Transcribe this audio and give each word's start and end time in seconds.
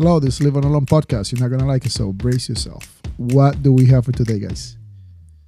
Hello, 0.00 0.18
this 0.18 0.36
is 0.36 0.40
Leave 0.46 0.56
Us 0.56 0.64
Alone 0.64 0.86
podcast. 0.86 1.30
You're 1.30 1.46
not 1.46 1.54
gonna 1.54 1.70
like 1.70 1.84
it, 1.84 1.92
so 1.92 2.10
brace 2.10 2.48
yourself. 2.48 3.02
What 3.18 3.62
do 3.62 3.70
we 3.70 3.84
have 3.86 4.06
for 4.06 4.12
today, 4.12 4.38
guys? 4.38 4.78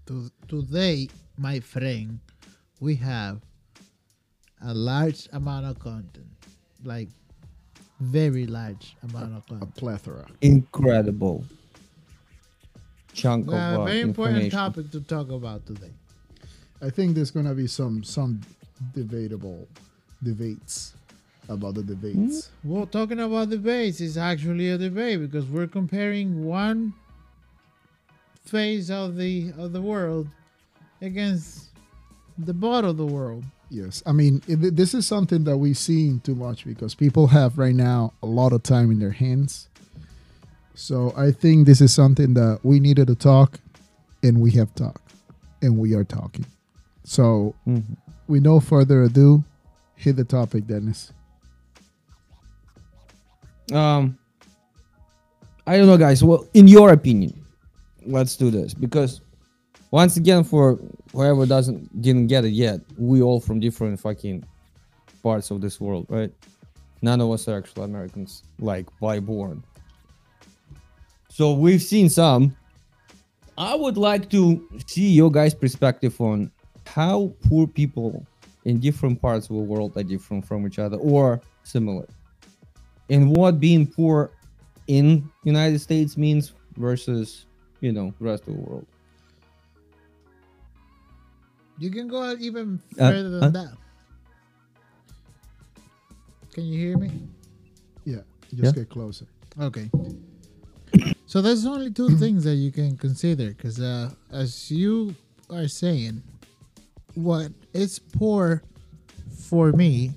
To, 0.07 0.31
today, 0.47 1.08
my 1.39 1.58
friend, 1.60 2.18
we 2.78 2.94
have 2.96 3.41
a 4.62 4.75
large 4.75 5.26
amount 5.33 5.65
of 5.65 5.78
content, 5.78 6.26
like 6.84 7.08
very 8.00 8.46
large 8.46 8.95
amount 9.09 9.32
of 9.36 9.45
A 9.46 9.48
content. 9.48 9.75
plethora. 9.77 10.27
incredible 10.43 11.46
chunk 13.14 13.46
We 13.46 13.55
of 13.55 13.59
uh, 13.79 13.80
a 13.80 13.84
very 13.87 14.00
important 14.03 14.43
information. 14.45 14.50
topic 14.59 14.91
to 14.91 15.00
talk 15.00 15.30
about 15.30 15.64
today. 15.66 15.93
I 16.82 16.91
think 16.91 17.14
there's 17.14 17.30
gonna 17.30 17.55
be 17.55 17.66
some 17.69 18.05
some 18.05 18.43
debatable 18.95 19.66
debates 20.23 20.93
about 21.48 21.74
the 21.74 21.82
debates. 21.82 22.50
Well, 22.64 22.86
talking 22.86 23.20
about 23.20 23.50
the 23.50 23.56
debates 23.56 24.00
is 24.00 24.16
actually 24.16 24.70
a 24.70 24.79
debate 24.79 25.20
because 25.20 25.46
we're 25.46 25.66
comparing 25.66 26.45
one 26.45 26.95
phase 28.45 28.91
of 28.91 29.16
the 29.16 29.52
of 29.56 29.73
the 29.73 29.80
world 29.80 30.28
against 31.01 31.68
the 32.38 32.52
bottom 32.55 32.91
of 32.91 32.96
the 32.96 33.06
world. 33.06 33.45
Yes, 33.70 34.02
I 34.05 34.12
mean 34.12 34.42
it, 34.46 34.77
this 34.77 34.95
is 34.95 35.06
something 35.06 35.45
that 35.45 35.56
we've 35.56 35.78
seen 35.78 36.20
too 36.20 36.34
much 36.34 36.65
because 36.65 36.95
people 36.95 37.27
have 37.28 37.56
right 37.59 37.74
now 37.74 38.12
a 38.23 38.27
lot 38.27 38.52
of 38.52 38.62
time 38.62 38.90
in 38.90 38.98
their 38.98 39.12
hands. 39.12 39.68
So 40.74 41.12
I 41.16 41.32
think 41.32 41.66
this 41.66 41.80
is 41.80 41.93
something 41.93 42.34
that 42.34 42.60
we 42.62 42.80
needed 42.80 43.06
to 43.09 43.15
talk, 43.15 43.60
and 44.23 44.40
we 44.40 44.51
have 44.52 44.74
talked, 44.74 45.12
and 45.60 45.79
we 45.79 45.95
are 45.95 46.04
talking. 46.04 46.46
So 47.04 47.54
Mhm. 47.66 47.96
with 48.27 48.43
no 48.43 48.59
further 48.60 49.02
ado, 49.02 49.45
hit 49.96 50.16
the 50.16 50.24
topic, 50.24 50.66
Dennis. 50.66 51.12
Um, 53.71 54.19
I 55.66 55.77
don't 55.77 55.87
know, 55.87 55.97
guys. 55.97 56.25
Well, 56.25 56.47
in 56.55 56.66
your 56.66 56.93
opinion, 56.93 57.45
let's 58.04 58.37
do 58.37 58.51
this 58.51 58.74
because 58.74 59.21
once 59.93 60.16
again, 60.16 60.43
for 60.43 60.80
whoever 61.13 61.46
doesn't 61.46 62.02
didn't 62.02 62.27
get 62.27 62.45
it 62.45 62.51
yet, 62.52 62.80
we 62.99 63.23
all 63.23 63.41
from 63.41 63.60
different 63.60 64.01
fucking 64.01 64.45
parts 65.23 65.51
of 65.51 65.61
this 65.61 65.81
world, 65.81 66.07
right? 66.09 66.33
None 67.03 67.21
of 67.21 67.31
us 67.31 67.47
are 67.49 67.59
actual 67.59 67.85
Americans, 67.85 68.43
like 68.59 68.87
by 69.01 69.21
born. 69.21 69.63
So 71.29 71.53
we've 71.53 71.83
seen 71.83 72.09
some. 72.09 72.57
I 73.57 73.75
would 73.75 73.97
like 73.97 74.31
to 74.31 74.67
see 74.87 75.11
your 75.11 75.31
guys' 75.31 75.55
perspective 75.55 76.21
on 76.21 76.51
how 76.87 77.33
poor 77.49 77.67
people 77.67 78.27
in 78.65 78.81
different 78.81 79.21
parts 79.21 79.49
of 79.51 79.57
the 79.57 79.63
world 79.63 79.97
are 79.97 80.03
different 80.03 80.47
from 80.47 80.67
each 80.67 80.79
other 80.79 80.97
or 80.97 81.41
similar 81.65 82.07
and 83.11 83.36
what 83.36 83.61
being 83.61 83.86
poor 83.86 84.31
in 84.86 85.31
United 85.45 85.78
States 85.81 86.17
means 86.17 86.53
versus 86.77 87.47
you 87.81 87.92
know 87.92 88.12
the 88.19 88.25
rest 88.25 88.42
of 88.47 88.55
the 88.55 88.61
world. 88.61 88.86
You 91.78 91.91
can 91.91 92.06
go 92.08 92.23
out 92.23 92.39
even 92.41 92.80
Uh, 92.98 93.11
further 93.11 93.30
than 93.30 93.42
huh? 93.42 93.50
that. 93.50 93.77
Can 96.53 96.64
you 96.64 96.78
hear 96.78 96.98
me? 96.98 97.11
Yeah, 98.05 98.20
just 98.55 98.77
Yeah. 98.77 98.83
get 98.83 98.91
closer. 98.91 99.27
Okay. 99.61 99.91
So 101.27 101.41
there's 101.41 101.64
only 101.64 101.91
two 101.91 102.11
things 102.23 102.45
that 102.45 102.56
you 102.56 102.70
can 102.70 102.97
consider 102.98 103.48
because, 103.55 103.80
uh, 103.80 104.11
as 104.30 104.70
you 104.70 105.14
are 105.48 105.67
saying, 105.67 106.23
what 107.14 107.53
is 107.73 107.98
poor 107.98 108.62
for 109.48 109.73
me 109.73 110.12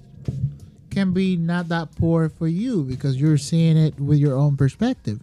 can 0.95 1.11
be 1.11 1.35
not 1.35 1.67
that 1.67 1.95
poor 1.97 2.29
for 2.29 2.47
you 2.47 2.83
because 2.83 3.19
you're 3.19 3.37
seeing 3.37 3.75
it 3.77 3.99
with 3.99 4.17
your 4.17 4.37
own 4.37 4.55
perspective. 4.55 5.19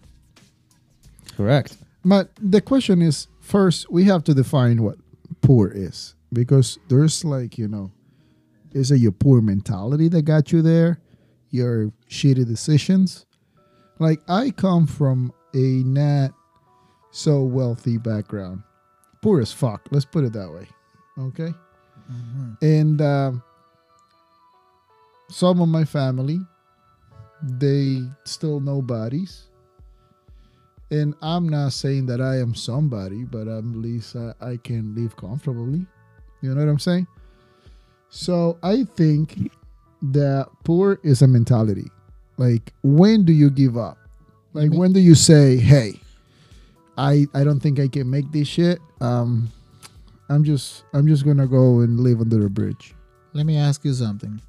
Correct. 1.35 1.77
But 2.05 2.29
the 2.39 2.61
question 2.61 3.01
is 3.01 3.27
first 3.41 3.89
we 3.91 4.03
have 4.05 4.23
to 4.25 4.33
define 4.33 4.83
what 4.83 4.97
poor 5.41 5.69
is 5.69 6.15
because 6.31 6.77
there's 6.89 7.25
like 7.25 7.57
you 7.57 7.67
know, 7.67 7.91
is 8.71 8.91
it 8.91 8.97
your 8.97 9.11
poor 9.11 9.41
mentality 9.41 10.07
that 10.09 10.23
got 10.23 10.51
you 10.51 10.61
there, 10.61 10.99
your 11.49 11.91
shitty 12.09 12.45
decisions? 12.45 13.25
Like 13.99 14.21
I 14.27 14.51
come 14.51 14.85
from 14.85 15.33
a 15.55 15.83
not 15.83 16.33
so 17.11 17.43
wealthy 17.43 17.97
background, 17.97 18.63
poor 19.21 19.41
as 19.41 19.51
fuck. 19.51 19.87
Let's 19.91 20.05
put 20.05 20.23
it 20.23 20.33
that 20.33 20.51
way. 20.51 20.67
Okay, 21.17 21.53
and 22.61 23.01
um, 23.01 23.43
some 25.29 25.61
of 25.61 25.69
my 25.69 25.85
family, 25.85 26.39
they 27.41 28.01
still 28.25 28.59
nobodies 28.59 29.47
and 30.93 31.15
I'm 31.23 31.49
not 31.49 31.73
saying 31.73 32.05
that 32.05 32.21
I 32.21 32.37
am 32.37 32.53
somebody, 32.53 33.23
but 33.23 33.47
at 33.47 33.65
least 33.65 34.15
I, 34.15 34.33
I 34.39 34.57
can 34.57 34.93
live 34.93 35.17
comfortably. 35.17 35.87
You 36.41 36.53
know 36.53 36.63
what 36.63 36.69
I'm 36.69 36.77
saying? 36.77 37.07
So 38.09 38.59
I 38.61 38.83
think 38.83 39.51
that 40.03 40.49
poor 40.63 40.99
is 41.01 41.23
a 41.23 41.27
mentality. 41.27 41.89
Like 42.37 42.73
when 42.83 43.25
do 43.25 43.33
you 43.33 43.49
give 43.49 43.75
up? 43.75 43.97
Like 44.53 44.71
when 44.71 44.93
do 44.93 44.99
you 44.99 45.15
say, 45.15 45.57
"Hey, 45.57 45.99
I 46.95 47.25
I 47.33 47.43
don't 47.43 47.59
think 47.59 47.79
I 47.79 47.87
can 47.87 48.07
make 48.07 48.31
this 48.31 48.47
shit. 48.47 48.77
Um, 49.01 49.51
I'm 50.29 50.43
just 50.43 50.83
I'm 50.93 51.07
just 51.07 51.25
gonna 51.25 51.47
go 51.47 51.79
and 51.79 51.99
live 51.99 52.21
under 52.21 52.45
a 52.45 52.49
bridge." 52.49 52.93
Let 53.33 53.47
me 53.47 53.57
ask 53.57 53.83
you 53.83 53.93
something. 53.93 54.39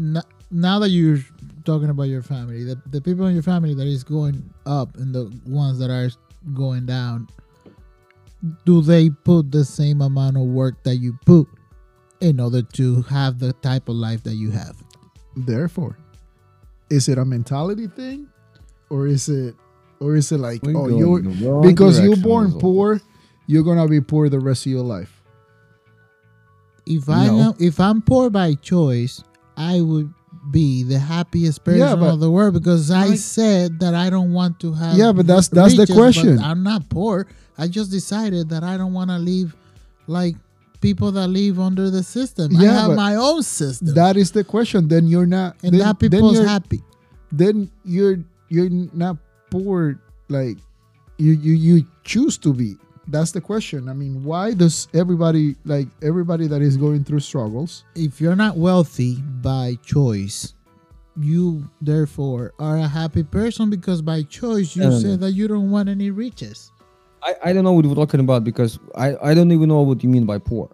N- 0.00 0.22
now 0.50 0.78
that 0.78 0.88
you're 0.88 1.18
talking 1.64 1.90
about 1.90 2.04
your 2.04 2.22
family, 2.22 2.64
the, 2.64 2.80
the 2.90 3.00
people 3.00 3.26
in 3.26 3.34
your 3.34 3.42
family 3.42 3.74
that 3.74 3.86
is 3.86 4.02
going 4.02 4.42
up 4.66 4.96
and 4.96 5.14
the 5.14 5.30
ones 5.46 5.78
that 5.78 5.90
are 5.90 6.10
going 6.54 6.86
down, 6.86 7.28
do 8.64 8.80
they 8.80 9.10
put 9.10 9.52
the 9.52 9.64
same 9.64 10.00
amount 10.00 10.36
of 10.36 10.44
work 10.44 10.82
that 10.84 10.96
you 10.96 11.18
put 11.26 11.46
in 12.20 12.40
order 12.40 12.62
to 12.62 13.02
have 13.02 13.38
the 13.38 13.52
type 13.54 13.88
of 13.88 13.96
life 13.96 14.22
that 14.24 14.34
you 14.34 14.50
have? 14.50 14.76
Therefore, 15.36 15.96
is 16.88 17.08
it 17.08 17.18
a 17.18 17.24
mentality 17.24 17.86
thing, 17.86 18.26
or 18.88 19.06
is 19.06 19.28
it, 19.28 19.54
or 20.00 20.16
is 20.16 20.32
it 20.32 20.38
like, 20.38 20.62
We're 20.62 20.76
oh, 20.76 20.88
you're 20.88 21.18
in 21.18 21.24
the 21.38 21.46
wrong 21.46 21.62
because 21.62 22.00
you're 22.00 22.16
born 22.16 22.52
poor, 22.58 23.00
you're 23.46 23.62
gonna 23.62 23.86
be 23.86 24.00
poor 24.00 24.28
the 24.30 24.40
rest 24.40 24.64
of 24.66 24.72
your 24.72 24.82
life. 24.82 25.22
If 26.86 27.08
I 27.08 27.26
No. 27.26 27.36
know, 27.38 27.54
if 27.60 27.78
I'm 27.78 28.00
poor 28.02 28.30
by 28.30 28.54
choice, 28.54 29.22
I 29.60 29.80
would 29.82 30.10
be 30.50 30.82
the 30.84 30.98
happiest 30.98 31.64
person 31.64 31.80
Yeah, 31.80 31.94
but- 31.96 32.14
of 32.14 32.20
the 32.20 32.30
world 32.30 32.54
because 32.54 32.90
I 32.90 33.08
Like- 33.08 33.18
said 33.18 33.80
that 33.80 33.94
I 33.94 34.08
don't 34.14 34.32
want 34.32 34.58
to 34.60 34.72
have. 34.72 34.96
Yeah, 34.96 35.12
but 35.12 35.26
that's- 35.26 35.48
that's 35.48 35.74
the 35.74 35.80
riches, 35.82 35.94
but 35.96 36.00
question. 36.02 36.38
I'm 36.38 36.62
not 36.62 36.88
poor. 36.88 37.26
I 37.58 37.68
just 37.68 37.90
decided 37.90 38.48
that 38.52 38.62
I 38.64 38.74
don't 38.80 38.94
want 38.94 39.10
to 39.10 39.18
live 39.18 39.54
like 40.06 40.36
people 40.80 41.12
that 41.12 41.28
live 41.28 41.60
under 41.60 41.90
the 41.90 42.02
system. 42.02 42.56
I 42.56 42.62
Yeah, 42.64 42.72
have 42.88 42.96
my 42.96 43.14
own 43.16 43.42
system, 43.42 43.92
That 43.94 44.16
is 44.16 44.30
the 44.30 44.44
question. 44.44 44.88
Then 44.88 45.06
you're 45.06 45.26
not. 45.26 45.56
and 45.62 45.72
then, 45.72 45.80
that 45.80 45.98
then 46.00 46.10
people's 46.10 46.36
you're, 46.38 46.46
happy. 46.46 46.80
Then 47.30 47.70
you're 47.84 48.18
you're 48.48 48.70
not 49.04 49.16
poor. 49.50 50.00
Like 50.30 50.56
you 51.18 51.32
you 51.32 51.52
you 51.52 51.74
choose 52.02 52.38
to 52.38 52.50
be. 52.54 52.76
That's 53.08 53.32
the 53.32 53.40
question. 53.40 53.88
I 53.88 53.92
mean, 53.92 54.22
why 54.24 54.54
does 54.54 54.88
everybody 54.94 55.56
like 55.64 55.88
everybody 56.02 56.46
that 56.46 56.62
is 56.62 56.76
going 56.76 57.04
through 57.04 57.20
struggles? 57.20 57.84
If 57.94 58.20
you're 58.20 58.36
not 58.36 58.56
wealthy 58.56 59.16
by 59.16 59.78
choice, 59.84 60.54
you 61.18 61.68
therefore 61.80 62.52
are 62.58 62.76
a 62.76 62.86
happy 62.88 63.22
person 63.22 63.70
because 63.70 64.02
by 64.02 64.22
choice 64.22 64.76
you 64.76 64.82
say 64.92 65.08
no, 65.08 65.10
no. 65.10 65.16
that 65.16 65.32
you 65.32 65.48
don't 65.48 65.70
want 65.70 65.88
any 65.88 66.10
riches. 66.10 66.70
I, 67.22 67.34
I 67.44 67.52
don't 67.52 67.64
know 67.64 67.72
what 67.72 67.84
we're 67.84 67.94
talking 67.94 68.20
about 68.20 68.44
because 68.44 68.78
I, 68.94 69.16
I 69.22 69.34
don't 69.34 69.52
even 69.52 69.68
know 69.68 69.82
what 69.82 70.02
you 70.02 70.08
mean 70.08 70.24
by 70.24 70.38
poor. 70.38 70.70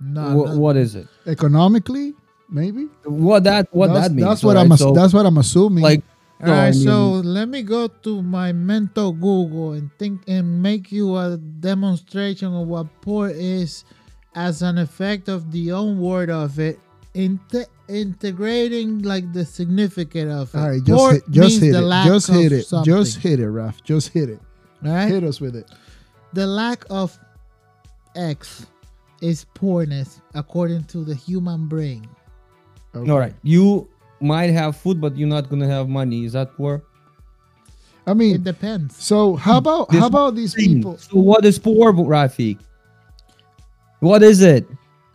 No, 0.00 0.36
Wha- 0.36 0.52
no. 0.54 0.58
what 0.58 0.76
is 0.76 0.94
it? 0.94 1.06
Economically, 1.26 2.14
maybe. 2.48 2.84
What 3.04 3.44
that 3.44 3.68
what 3.72 3.88
that's, 3.88 4.08
that 4.08 4.14
means? 4.14 4.26
That's 4.26 4.42
what 4.42 4.56
right? 4.56 4.62
I'm. 4.62 4.76
So, 4.76 4.92
that's 4.92 5.12
what 5.12 5.26
I'm 5.26 5.38
assuming. 5.38 5.82
like. 5.82 6.02
All 6.42 6.46
no, 6.46 6.54
I 6.54 6.70
mean- 6.70 6.82
so 6.84 7.10
let 7.12 7.48
me 7.48 7.62
go 7.62 7.86
to 7.88 8.22
my 8.22 8.52
mental 8.52 9.12
Google 9.12 9.72
and 9.72 9.90
think 9.98 10.22
and 10.26 10.62
make 10.62 10.90
you 10.90 11.16
a 11.16 11.36
demonstration 11.36 12.54
of 12.54 12.66
what 12.66 12.86
poor 13.02 13.28
is 13.28 13.84
as 14.34 14.62
an 14.62 14.78
effect 14.78 15.28
of 15.28 15.50
the 15.52 15.72
own 15.72 15.98
word 16.00 16.30
of 16.30 16.58
it, 16.58 16.78
inte- 17.14 17.66
integrating 17.88 19.02
like 19.02 19.32
the 19.32 19.44
significance 19.44 20.32
of 20.32 20.54
it. 20.54 20.58
all 20.58 20.68
right, 20.68 20.84
just 20.84 20.98
Poor 20.98 21.12
hit, 21.14 21.30
just 21.30 21.60
hit 21.60 21.72
the 21.72 21.78
it. 21.78 21.82
lack 21.82 22.06
Just 22.06 22.28
of 22.28 22.34
hit 22.36 22.52
it. 22.52 22.66
something, 22.66 22.94
Just 22.94 23.18
hit 23.18 23.40
it, 23.40 23.48
Raf. 23.50 23.82
Just 23.84 24.08
hit 24.10 24.30
it. 24.30 24.40
all 24.84 24.92
right? 24.92 25.08
Hit 25.10 25.24
us 25.24 25.40
with 25.40 25.56
it. 25.56 25.68
The 26.32 26.46
lack 26.46 26.84
of 26.90 27.18
X 28.14 28.66
is 29.20 29.44
poorness 29.54 30.20
according 30.34 30.84
to 30.84 31.04
the 31.04 31.14
human 31.14 31.66
brain. 31.66 32.06
Okay. 32.94 33.10
all 33.10 33.18
right, 33.18 33.34
you 33.42 33.88
might 34.20 34.50
have 34.50 34.76
food, 34.76 35.00
but 35.00 35.16
you're 35.16 35.28
not 35.28 35.48
gonna 35.48 35.66
have 35.68 35.88
money. 35.88 36.24
Is 36.24 36.32
that 36.32 36.54
poor? 36.56 36.82
I 38.06 38.14
mean, 38.14 38.36
It 38.36 38.44
depends. 38.44 38.96
so 38.96 39.36
how 39.36 39.58
about 39.58 39.90
This 39.90 40.00
how 40.00 40.06
about 40.06 40.34
these 40.34 40.54
people? 40.54 40.96
So 40.98 41.18
what 41.18 41.44
is 41.44 41.58
poor, 41.58 41.92
Rafi? 41.92 42.58
What 44.00 44.22
is 44.22 44.40
it? 44.42 44.66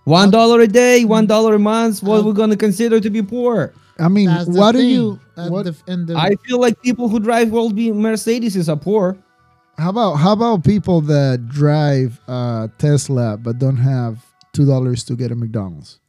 One 0.06 0.30
dollar 0.30 0.62
a 0.62 0.68
day, 0.68 1.04
one 1.06 1.26
dollar 1.26 1.56
a 1.56 1.60
month. 1.60 2.04
What 2.04 2.24
we're 2.26 2.34
gonna 2.34 2.56
consider 2.58 3.00
to 3.00 3.10
be 3.10 3.22
poor? 3.24 3.74
I 3.98 4.08
mean, 4.10 4.30
what 4.30 4.74
do 4.74 4.80
thing. 4.80 4.90
you? 4.90 5.20
Uh, 5.38 5.48
What, 5.50 5.64
the, 5.66 5.76
and 5.88 6.06
the, 6.08 6.16
I 6.16 6.36
feel 6.46 6.60
like 6.60 6.82
people 6.82 7.08
who 7.10 7.20
drive 7.20 7.50
world 7.50 7.76
B 7.76 7.92
Mercedes 7.92 8.70
are 8.70 8.76
poor. 8.78 9.18
how 9.78 9.90
about 9.90 10.16
how 10.16 10.34
about 10.34 10.64
people 10.64 11.02
that 11.02 11.48
drive 11.50 12.20
uh, 12.28 12.68
Tesla 12.78 13.38
but 13.38 13.58
don't 13.58 13.78
have 13.78 14.24
two 14.54 14.66
dollars 14.66 15.04
to 15.06 15.16
get 15.16 15.32
a 15.32 15.36
McDonald's? 15.36 16.00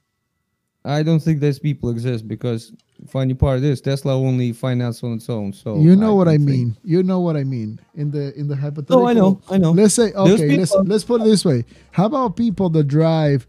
I 0.84 1.02
don't 1.02 1.20
think 1.20 1.40
those 1.40 1.58
people 1.58 1.90
exist 1.90 2.28
because 2.28 2.72
funny 3.08 3.34
part 3.34 3.62
is 3.62 3.80
Tesla 3.80 4.14
only 4.16 4.52
finance 4.52 5.02
on 5.04 5.14
its 5.14 5.28
own. 5.28 5.52
So 5.52 5.78
you 5.80 5.96
know 5.96 6.14
what 6.14 6.28
I 6.28 6.36
don't 6.36 6.46
think- 6.46 6.58
mean. 6.58 6.76
You 6.84 7.02
know 7.02 7.20
what 7.20 7.36
I 7.36 7.44
mean 7.44 7.78
in 7.94 8.10
the 8.10 8.34
in 8.38 8.48
the 8.48 8.56
hypothetical. 8.56 9.00
Oh, 9.02 9.06
I 9.06 9.12
know, 9.12 9.40
I 9.50 9.58
know. 9.58 9.72
Let's 9.72 9.94
say 9.94 10.12
okay. 10.12 10.56
Let's 10.56 10.74
let's 10.74 11.04
put 11.04 11.20
it 11.20 11.24
this 11.24 11.44
way. 11.44 11.64
How 11.92 12.06
about 12.06 12.36
people 12.36 12.68
that 12.70 12.84
drive 12.84 13.46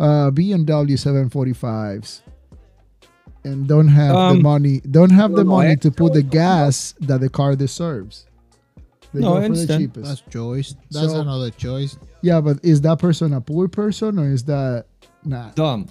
uh, 0.00 0.30
BMW 0.30 0.96
745s 0.96 2.20
and 3.44 3.66
don't 3.68 3.88
have 3.88 4.12
the 4.14 4.18
Um, 4.18 4.42
money? 4.42 4.80
Don't 4.80 5.10
have 5.10 5.30
the 5.32 5.44
no, 5.44 5.50
no, 5.50 5.56
money 5.56 5.76
to 5.76 5.90
put 5.90 6.12
the 6.12 6.22
gas 6.22 6.94
that 7.00 7.20
the 7.20 7.28
car 7.28 7.54
deserves. 7.56 8.26
They 9.14 9.20
No, 9.20 9.28
go 9.28 9.32
I 9.32 9.36
for 9.36 9.40
the 9.40 9.44
understand. 9.74 9.92
that's 9.94 10.20
choice. 10.30 10.74
That's 10.90 11.12
So- 11.12 11.20
another 11.20 11.50
choice. 11.50 11.96
Yeah, 12.20 12.40
but 12.40 12.58
is 12.62 12.80
that 12.82 12.98
person 12.98 13.32
a 13.32 13.40
poor 13.40 13.68
person 13.68 14.18
or 14.18 14.28
is 14.30 14.44
that 14.44 14.86
not? 15.24 15.54
Dumb. 15.56 15.86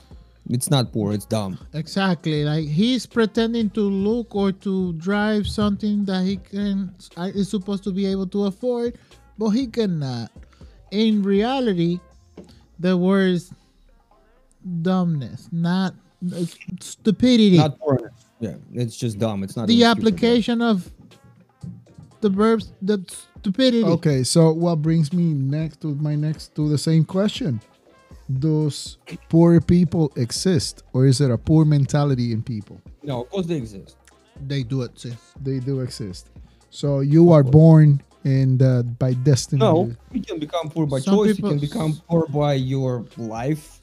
It's 0.49 0.69
not 0.69 0.94
poor. 0.94 1.13
It's 1.13 1.25
dumb. 1.25 1.59
Exactly. 1.73 2.44
Like 2.44 2.65
he's 2.65 3.05
pretending 3.05 3.69
to 3.71 3.81
look 3.81 4.35
or 4.35 4.51
to 4.51 4.94
drive 4.94 5.47
something 5.47 6.05
that 6.05 6.23
he 6.23 6.38
can 6.38 6.94
uh, 7.17 7.31
is 7.33 7.49
supposed 7.49 7.83
to 7.83 7.91
be 7.91 8.05
able 8.05 8.27
to 8.27 8.45
afford, 8.45 8.97
but 9.38 9.49
he 9.49 9.67
cannot. 9.67 10.31
In 10.91 11.21
reality, 11.21 11.99
the 12.79 12.95
word 12.95 13.31
is 13.31 13.51
dumbness, 14.81 15.49
not 15.51 15.94
stupidity. 16.79 17.57
Not 17.57 17.79
poor. 17.79 18.11
Yeah, 18.39 18.55
it's 18.73 18.95
just 18.95 19.19
dumb. 19.19 19.44
It's 19.44 19.57
not 19.57 19.67
the 19.67 19.73
even 19.73 19.91
stupid, 19.91 20.13
application 20.13 20.61
of 20.61 20.89
the 22.21 22.29
verbs, 22.29 22.71
the 22.81 23.03
stupidity. 23.39 23.83
Okay, 23.83 24.23
so 24.23 24.51
what 24.53 24.81
brings 24.81 25.11
me 25.11 25.33
next 25.33 25.81
to 25.81 25.95
my 25.95 26.15
next 26.15 26.55
to 26.55 26.69
the 26.69 26.77
same 26.77 27.03
question? 27.03 27.59
Does 28.39 28.97
poor 29.29 29.62
people 29.62 30.12
exist, 30.18 30.83
or 30.94 31.06
is 31.06 31.21
it 31.21 31.31
a 31.31 31.38
poor 31.38 31.63
mentality 31.65 32.33
in 32.33 32.44
people? 32.44 32.81
No, 33.03 33.21
of 33.21 33.29
course 33.29 33.45
they 33.45 33.56
exist. 33.56 33.95
They 34.45 34.63
do 34.63 34.81
it. 34.81 35.00
Sis. 35.00 35.15
They 35.41 35.59
do 35.59 35.79
exist. 35.79 36.29
So 36.69 37.00
you 37.00 37.31
are 37.31 37.44
born 37.44 38.03
and 38.25 38.62
uh, 38.62 38.83
by 38.83 39.13
destiny. 39.13 39.59
No, 39.62 39.91
you 40.12 40.21
can 40.21 40.39
become 40.39 40.69
poor 40.69 40.85
by 40.85 41.00
Some 41.00 41.15
choice. 41.15 41.35
people- 41.38 41.53
You 41.53 41.59
can 41.59 41.68
become 41.69 42.01
poor 42.09 42.27
by 42.27 42.53
your 42.56 43.06
life. 43.18 43.79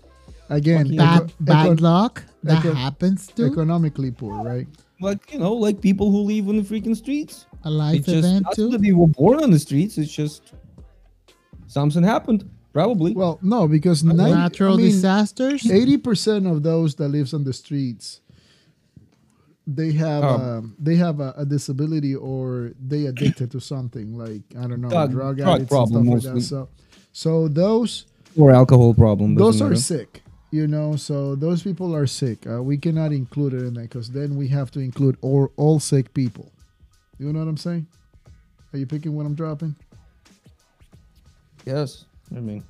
Again, 0.50 0.94
Bad, 0.94 1.32
bad 1.40 1.73
eco- 1.73 1.82
luck. 1.82 2.23
That 2.43 2.58
eco- 2.58 2.75
happens 2.75 3.29
to 3.29 3.47
economically 3.47 4.11
poor, 4.11 4.35
right? 4.44 4.67
Like 5.00 5.32
you 5.32 5.38
know, 5.38 5.55
like 5.55 5.81
people 5.81 6.11
who 6.12 6.19
live 6.20 6.50
on 6.50 6.56
the 6.56 6.62
freaking 6.62 6.94
streets. 6.94 7.47
a 7.64 7.70
life 7.70 7.97
It's 8.00 8.06
just 8.06 8.19
event 8.19 8.43
not 8.44 8.56
that 8.56 8.82
they 8.82 8.93
were 8.93 9.06
born 9.08 9.43
on 9.43 9.50
the 9.50 9.58
streets. 9.58 9.97
It's 9.97 10.12
just 10.12 10.52
something 11.67 12.02
happened. 12.02 12.49
Probably. 12.75 13.12
Well, 13.15 13.38
no, 13.41 13.67
because 13.69 14.03
Natural 14.05 14.76
disasters. 14.76 15.62
disasters. 15.62 15.71
Eighty 15.71 15.97
percent 15.97 16.47
of 16.47 16.62
those 16.62 16.97
that 16.97 17.09
lives 17.09 17.32
on 17.32 17.44
the 17.44 17.53
streets, 17.53 18.21
they 19.67 19.93
have 19.93 20.25
Um, 20.25 20.41
um, 20.43 20.76
they 20.79 20.97
have 20.97 21.21
a, 21.21 21.32
a 21.38 21.44
disability 21.47 22.15
or 22.17 22.73
they 22.85 23.06
addicted 23.06 23.50
to 23.53 23.61
something 23.61 24.19
like 24.19 24.43
I 24.59 24.67
don't 24.67 24.81
know 24.82 24.91
Drug- 24.91 25.12
drug, 25.12 25.37
drug 25.37 25.49
addicts 25.49 25.61
and 25.61 25.69
problem 25.69 26.05
stuff 26.21 26.25
like 26.25 26.35
that. 26.35 26.41
So, 26.43 26.69
so 27.12 27.49
those 27.49 28.06
or 28.37 28.50
alcohol 28.50 28.93
problem. 28.93 29.37
those 29.37 29.62
are 29.62 29.71
matter. 29.71 29.81
sick. 29.81 30.21
You 30.50 30.67
know, 30.67 30.94
so 30.97 31.35
those 31.37 31.62
people 31.62 31.94
are 31.97 32.06
sick. 32.06 32.44
Uh, 32.47 32.62
we 32.62 32.76
cannot 32.76 33.12
include 33.12 33.55
it 33.55 33.62
in 33.62 33.75
that 33.75 33.82
because 33.82 34.11
then 34.11 34.37
we 34.37 34.49
have 34.49 34.71
to 34.73 34.81
include 34.81 35.17
all 35.21 35.50
all 35.56 35.79
sick 35.81 36.12
people. 36.12 36.50
You 37.19 37.32
know 37.32 37.38
what 37.38 37.49
I'm 37.49 37.56
saying? 37.56 37.87
Are 38.73 38.79
you 38.79 38.87
picking 38.87 39.15
what 39.15 39.26
I'm 39.26 39.35
dropping? 39.37 39.76
Yes, 41.65 42.05
I 42.37 42.41
mean, 42.41 42.65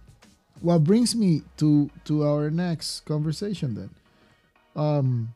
what 0.60 0.84
brings 0.84 1.14
me 1.14 1.42
to 1.58 1.90
to 2.04 2.24
our 2.24 2.50
next 2.50 3.00
conversation 3.00 3.74
then 3.74 3.90
um 4.76 5.34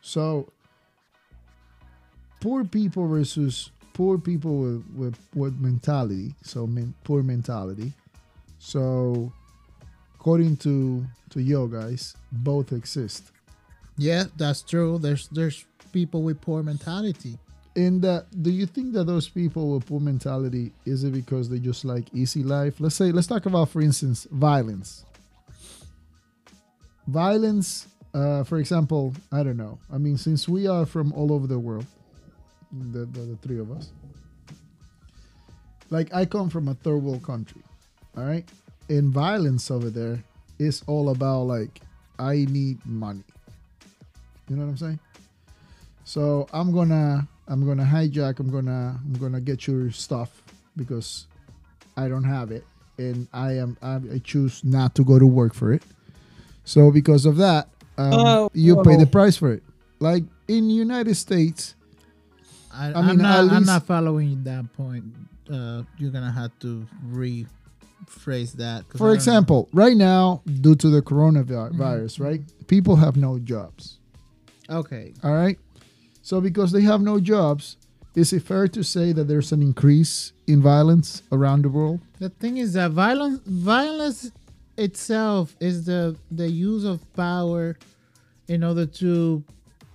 so 0.00 0.48
poor 2.40 2.64
people 2.64 3.08
versus 3.08 3.70
poor 3.94 4.18
people 4.18 4.58
with 4.58 4.84
with, 4.96 5.18
with 5.34 5.58
mentality 5.60 6.34
so 6.42 6.66
men, 6.66 6.94
poor 7.04 7.22
mentality 7.22 7.92
so 8.58 9.32
according 10.14 10.56
to 10.56 11.04
to 11.30 11.40
you 11.40 11.68
guys 11.72 12.16
both 12.32 12.72
exist 12.72 13.32
Yeah, 13.98 14.24
that's 14.36 14.62
true. 14.62 14.98
There's 14.98 15.28
there's 15.28 15.64
people 15.92 16.22
with 16.22 16.40
poor 16.40 16.62
mentality. 16.62 17.38
And 17.76 18.04
uh, 18.04 18.22
do 18.40 18.50
you 18.50 18.64
think 18.64 18.94
that 18.94 19.04
those 19.04 19.28
people 19.28 19.74
with 19.74 19.86
poor 19.86 20.00
mentality 20.00 20.72
is 20.86 21.04
it 21.04 21.12
because 21.12 21.50
they 21.50 21.58
just 21.58 21.84
like 21.84 22.06
easy 22.14 22.42
life? 22.42 22.80
Let's 22.80 22.94
say 22.94 23.12
let's 23.12 23.26
talk 23.26 23.44
about 23.44 23.68
for 23.68 23.82
instance 23.82 24.26
violence. 24.30 25.04
Violence 27.06 27.86
uh, 28.14 28.42
for 28.44 28.56
example 28.58 29.12
i 29.30 29.42
don't 29.42 29.58
know. 29.58 29.78
I 29.92 29.98
mean 29.98 30.16
since 30.16 30.48
we 30.48 30.66
are 30.66 30.86
from 30.86 31.12
all 31.12 31.32
over 31.32 31.46
the 31.46 31.58
world 31.58 31.86
the, 32.72 33.00
the, 33.00 33.20
the 33.20 33.36
three 33.36 33.60
of 33.60 33.70
us 33.70 33.90
like 35.88 36.12
i 36.12 36.24
come 36.24 36.50
from 36.50 36.66
a 36.68 36.74
third 36.74 36.98
world 36.98 37.22
country 37.22 37.62
all 38.16 38.24
right? 38.24 38.44
And 38.88 39.10
violence 39.10 39.70
over 39.70 39.90
there 39.90 40.22
is 40.58 40.82
all 40.86 41.10
about 41.10 41.42
like 41.42 41.80
i 42.18 42.46
need 42.48 42.84
money. 42.86 43.24
You 44.48 44.56
know 44.56 44.64
what 44.64 44.70
i'm 44.70 44.76
saying? 44.78 45.00
So 46.04 46.48
I'm 46.52 46.72
gonna 46.72 47.28
I'm 47.48 47.66
gonna 47.66 47.84
hijack. 47.84 48.40
I'm 48.40 48.50
gonna 48.50 48.98
I'm 49.04 49.12
gonna 49.20 49.40
get 49.40 49.66
your 49.66 49.90
stuff 49.90 50.42
because 50.76 51.26
I 51.96 52.08
don't 52.08 52.24
have 52.24 52.50
it, 52.50 52.64
and 52.98 53.28
I 53.32 53.52
am 53.58 53.76
I, 53.82 53.96
I 54.14 54.20
choose 54.24 54.64
not 54.64 54.94
to 54.96 55.04
go 55.04 55.18
to 55.18 55.26
work 55.26 55.54
for 55.54 55.72
it. 55.72 55.82
So 56.64 56.90
because 56.90 57.24
of 57.26 57.36
that, 57.36 57.68
um, 57.96 58.12
Oh, 58.12 58.50
you 58.52 58.82
pay 58.82 58.96
the 58.96 59.06
price 59.06 59.36
for 59.36 59.52
it. 59.52 59.62
Like 60.00 60.24
in 60.48 60.68
United 60.68 61.14
States, 61.14 61.74
I, 62.74 62.88
I 62.92 62.98
I 62.98 63.00
mean, 63.02 63.10
am 63.10 63.18
not. 63.18 63.44
at 63.46 63.52
I'm 63.52 63.64
not 63.64 63.86
following 63.86 64.42
that 64.44 64.72
point. 64.74 65.04
Uh, 65.50 65.82
you're 65.96 66.10
gonna 66.10 66.32
have 66.32 66.50
to 66.60 66.84
rephrase 67.08 68.52
that. 68.54 68.84
For 68.92 69.06
don't 69.08 69.14
example, 69.14 69.68
right 69.72 69.96
now 69.96 70.42
due 70.44 70.74
to 70.74 70.88
the 70.90 71.00
coronavirus, 71.02 72.20
right, 72.20 72.42
people 72.66 72.96
have 72.96 73.16
no 73.16 73.38
jobs. 73.38 73.98
Okay. 74.68 75.14
All 75.22 75.32
right. 75.32 75.58
So 76.26 76.40
because 76.40 76.72
they 76.72 76.80
have 76.80 77.02
no 77.02 77.20
jobs, 77.20 77.76
is 78.16 78.32
it 78.32 78.42
fair 78.42 78.66
to 78.66 78.82
say 78.82 79.12
that 79.12 79.28
there's 79.28 79.52
an 79.52 79.62
increase 79.62 80.32
in 80.48 80.60
violence 80.60 81.22
around 81.30 81.62
the 81.62 81.68
world? 81.68 82.00
The 82.18 82.30
thing 82.30 82.56
is 82.56 82.72
that 82.72 82.90
violence, 82.90 83.38
violence 83.46 84.32
itself 84.76 85.54
is 85.60 85.86
the 85.86 86.16
the 86.32 86.50
use 86.50 86.82
of 86.82 86.98
power 87.14 87.78
in 88.48 88.64
order 88.64 88.86
to 88.86 89.44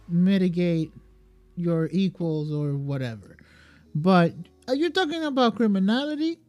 mitigate 0.08 0.94
your 1.58 1.90
equals 1.92 2.50
or 2.50 2.78
whatever. 2.78 3.36
But 3.94 4.32
uh, 4.32 4.72
are 4.72 4.76
you 4.76 4.90
talking 4.90 5.26
about 5.26 5.58
criminality, 5.58 6.40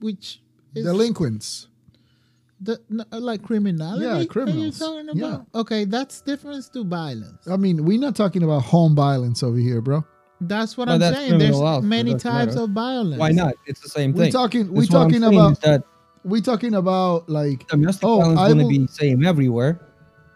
which 0.00 0.42
is 0.74 0.84
Delinquents. 0.84 1.67
The, 2.60 2.80
n- 2.90 3.04
uh, 3.12 3.20
like 3.20 3.42
criminality? 3.42 4.04
Yeah, 4.04 4.16
Are 4.18 4.20
you 4.22 4.26
criminals. 4.26 4.78
talking 4.78 5.08
Yeah. 5.14 5.38
Okay, 5.54 5.84
that's 5.84 6.20
difference 6.22 6.68
to 6.70 6.84
violence. 6.84 7.46
I 7.48 7.56
mean, 7.56 7.84
we're 7.84 8.00
not 8.00 8.16
talking 8.16 8.42
about 8.42 8.62
home 8.62 8.94
violence 8.94 9.42
over 9.42 9.56
here, 9.58 9.80
bro. 9.80 10.04
That's 10.40 10.76
what 10.76 10.86
Well, 10.86 10.94
I'm 10.94 11.00
that's 11.00 11.16
saying. 11.16 11.30
There's 11.38 11.50
criminal 11.50 11.66
also, 11.66 11.86
many 11.86 12.12
types 12.14 12.54
matter. 12.54 12.60
of 12.64 12.70
violence. 12.70 13.18
why 13.18 13.30
not? 13.30 13.54
It's 13.66 13.80
the 13.80 13.88
same 13.88 14.12
We're 14.12 14.24
thing. 14.24 14.32
talking. 14.32 14.72
We're 14.72 14.82
That's 14.82 14.92
what 14.92 15.02
I'm 15.02 15.10
talking 15.10 15.24
about. 15.36 15.60
that 15.62 15.82
We're 16.24 16.40
talking 16.42 16.74
about 16.74 17.28
like. 17.28 17.66
domestic 17.68 18.04
Oh, 18.04 18.18
violence 18.20 18.40
I 18.40 18.52
going 18.52 18.58
to 18.60 18.68
be 18.68 18.86
same 18.86 19.24
everywhere. 19.26 19.80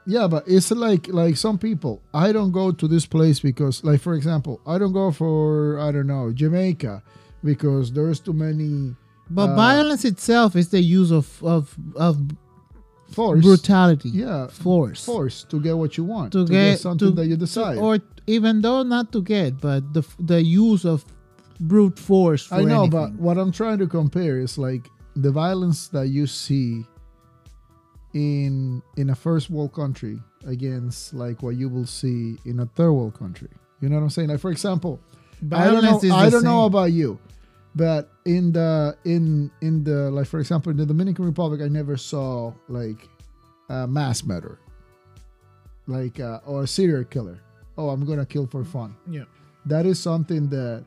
Yeah, 0.05 0.27
but 0.27 0.43
it's 0.49 0.73
like 0.73 1.07
like 1.09 1.37
some 1.37 1.57
people. 1.59 2.03
I 2.13 2.33
don't 2.33 2.51
go 2.51 2.73
to 2.73 2.89
this 2.89 3.07
place 3.07 3.39
because, 3.39 3.85
like, 3.85 4.01
for 4.01 4.15
example, 4.15 4.61
I 4.67 4.79
don't 4.79 4.93
go 4.93 5.13
for 5.13 5.79
I 5.79 5.93
don't 5.93 6.09
know 6.09 6.33
Jamaica 6.33 7.01
because 7.45 7.93
there's 7.93 8.19
too 8.19 8.33
many 8.33 8.97
But 9.35 9.49
Uh, 9.51 9.57
violence 9.57 10.05
itself 10.13 10.51
is 10.57 10.69
the 10.69 10.83
use 10.83 11.11
of 11.21 11.27
of 11.43 11.63
of 11.97 12.15
force. 13.19 13.43
brutality. 13.47 14.11
Yeah, 14.25 14.47
force. 14.49 15.05
force 15.05 15.37
to 15.51 15.57
get 15.67 15.75
what 15.83 15.93
you 15.99 16.05
want 16.15 16.33
To 16.33 16.45
get- 16.47 16.81
something 16.81 17.09
to- 17.11 17.15
that 17.19 17.27
you 17.31 17.37
decide. 17.37 17.79
or 17.79 17.99
even 18.27 18.55
though 18.63 18.83
not 18.83 19.07
to 19.13 19.21
get, 19.23 19.51
but 19.61 19.81
the 19.97 20.03
the 20.33 20.41
use 20.43 20.85
of 20.85 21.05
brute 21.61 21.99
force. 21.99 22.43
For 22.47 22.57
I 22.57 22.65
know, 22.65 22.83
anything. 22.83 22.91
but 23.01 23.11
what 23.27 23.37
I'm 23.39 23.53
trying 23.53 23.79
to 23.85 23.87
compare 23.87 24.37
is 24.47 24.59
like 24.59 24.85
the 25.25 25.31
violence 25.45 25.89
that 25.89 26.09
you 26.17 26.27
see 26.27 26.87
in 28.15 28.83
in 28.97 29.11
a 29.11 29.15
first 29.15 29.51
world 29.51 29.73
country 29.73 30.19
against 30.45 31.15
like 31.15 31.43
what 31.43 31.57
you 31.57 31.69
will 31.69 31.87
see 31.87 32.37
in 32.45 32.61
a 32.61 32.67
third 32.67 32.93
world 32.93 33.15
country. 33.15 33.49
You 33.81 33.89
know 33.89 33.97
what 33.97 34.03
I'm 34.03 34.11
saying? 34.11 34.29
Like 34.29 34.41
for 34.41 34.51
example, 34.51 35.01
I 35.51 35.67
don't 35.71 35.83
know. 35.85 35.99
Is 35.99 36.11
I 36.11 36.29
don't 36.31 36.45
know 36.45 36.65
about 36.67 36.93
you, 36.93 37.19
But 37.75 38.11
in 38.27 38.53
the 38.53 38.97
in 39.05 39.51
in 39.63 39.83
the 39.85 40.11
like 40.11 40.27
for 40.27 40.41
example 40.41 40.71
in 40.71 40.77
the 40.77 40.87
Dominican 40.87 41.25
Republic, 41.25 41.61
I 41.63 41.69
never 41.69 41.97
saw 41.97 42.53
like 42.69 43.09
a 43.71 43.87
mass 43.87 44.25
murder, 44.25 44.59
like 45.87 46.21
uh, 46.21 46.41
or 46.45 46.65
a 46.65 46.67
serial 46.67 47.05
killer. 47.05 47.41
Oh, 47.79 47.89
I'm 47.89 48.05
gonna 48.05 48.27
kill 48.27 48.47
for 48.47 48.65
fun. 48.65 48.95
Yeah. 49.09 49.25
That 49.65 49.87
is 49.87 49.99
something 49.99 50.49
that 50.51 50.85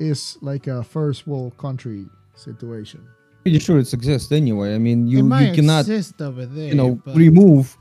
is 0.00 0.36
like 0.40 0.66
a 0.66 0.82
first 0.82 1.26
world 1.26 1.56
country 1.58 2.06
situation. 2.34 3.06
Pretty 3.44 3.60
sure 3.60 3.78
it 3.78 3.92
exists 3.92 4.32
anyway. 4.32 4.74
I 4.74 4.78
mean, 4.78 5.06
it 5.06 5.10
you 5.10 5.22
might 5.22 5.48
you 5.50 5.54
cannot 5.54 5.80
exist 5.80 6.20
over 6.20 6.44
there. 6.44 6.68
you 6.68 6.74
know 6.74 6.96
but- 7.04 7.14
remove 7.14 7.76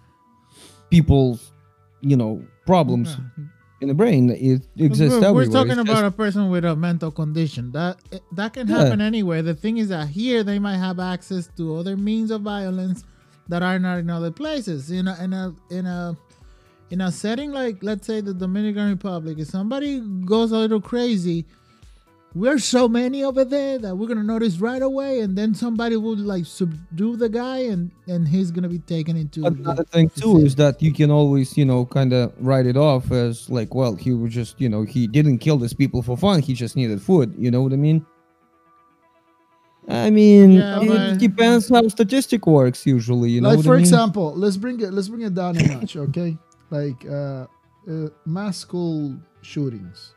people's 0.91 1.51
you 2.01 2.15
know 2.15 2.45
problems 2.65 3.17
Yeah. 3.17 3.43
In 3.79 3.87
the 3.89 3.93
brain. 3.93 4.29
It 4.31 4.63
exists 4.77 5.19
We're, 5.19 5.33
we're 5.33 5.45
talking 5.45 5.77
about 5.79 6.03
a 6.05 6.11
person 6.11 6.49
with 6.49 6.65
a 6.65 6.75
mental 6.75 7.11
condition. 7.11 7.71
That 7.71 7.97
that 8.31 8.53
can 8.53 8.67
Yeah. 8.67 8.77
happen 8.79 9.01
anywhere. 9.01 9.41
The 9.41 9.53
thing 9.53 9.77
is 9.77 9.89
that 9.89 10.07
here 10.09 10.43
they 10.43 10.59
might 10.59 10.77
have 10.77 10.99
access 10.99 11.49
to 11.57 11.75
other 11.77 11.95
means 11.95 12.31
of 12.31 12.41
violence 12.41 13.03
that 13.49 13.61
are 13.63 13.79
not 13.79 13.99
in 13.99 14.09
other 14.09 14.31
places. 14.31 14.91
In 14.91 15.07
a 15.07 15.15
in 15.23 15.33
a 15.33 15.53
in 15.69 15.85
a 15.85 16.17
in 16.89 17.01
a 17.01 17.11
setting 17.11 17.51
like 17.51 17.83
let's 17.83 18.07
say 18.07 18.21
the 18.21 18.33
Dominican 18.33 18.89
Republic, 18.89 19.37
if 19.39 19.47
somebody 19.47 19.99
goes 20.25 20.51
a 20.51 20.57
little 20.57 20.81
crazy, 20.81 21.45
we're 22.35 22.59
so 22.59 22.87
many 22.87 23.23
over 23.23 23.43
there 23.43 23.79
that 23.79 23.95
we're 23.95 24.07
gonna 24.07 24.23
notice 24.23 24.59
right 24.59 24.81
away, 24.81 25.21
and 25.21 25.35
then 25.37 25.55
somebody 25.55 25.95
will 25.97 26.15
like 26.17 26.45
subdue 26.45 27.15
the 27.17 27.29
guy, 27.29 27.59
and 27.59 27.91
and 28.07 28.27
he's 28.27 28.51
gonna 28.51 28.69
be 28.69 28.79
taken 28.79 29.15
into. 29.17 29.41
But 29.41 29.55
the 29.55 29.59
another 29.61 29.83
thing 29.85 30.09
too 30.09 30.37
is 30.39 30.55
that 30.55 30.81
you 30.81 30.93
can 30.93 31.09
always, 31.09 31.57
you 31.57 31.65
know, 31.65 31.85
kind 31.85 32.13
of 32.13 32.33
write 32.39 32.65
it 32.67 32.77
off 32.77 33.11
as 33.11 33.49
like, 33.49 33.73
well, 33.73 33.95
he 33.95 34.13
was 34.13 34.33
just, 34.33 34.59
you 34.61 34.69
know, 34.69 34.83
he 34.83 35.07
didn't 35.07 35.39
kill 35.39 35.57
these 35.57 35.73
people 35.73 36.01
for 36.03 36.15
fun. 36.17 36.41
He 36.41 36.53
just 36.53 36.75
needed 36.75 37.01
food. 37.01 37.33
You 37.37 37.49
know 37.49 37.61
what 37.61 37.73
I 37.73 37.77
mean? 37.77 38.05
I 39.89 40.09
mean, 40.09 40.51
Yeah, 40.51 40.81
it 40.81 40.87
but- 40.87 41.17
depends 41.19 41.69
how 41.69 41.87
statistic 41.87 42.45
works. 42.45 42.85
Usually, 42.85 43.29
you 43.29 43.41
know. 43.41 43.49
like 43.49 43.57
what 43.57 43.65
for 43.65 43.73
I 43.73 43.77
mean? 43.77 43.81
example, 43.85 44.33
let's 44.35 44.57
bring 44.57 44.79
it 44.81 44.91
let's 44.93 45.07
bring 45.07 45.21
it 45.21 45.33
down 45.33 45.55
a 45.57 45.63
notch, 45.65 45.95
okay? 45.95 46.37
Like 46.69 47.05
uh, 47.09 47.47
uh, 47.89 48.09
mass 48.25 48.57
school 48.57 49.15
shootings. 49.41 50.13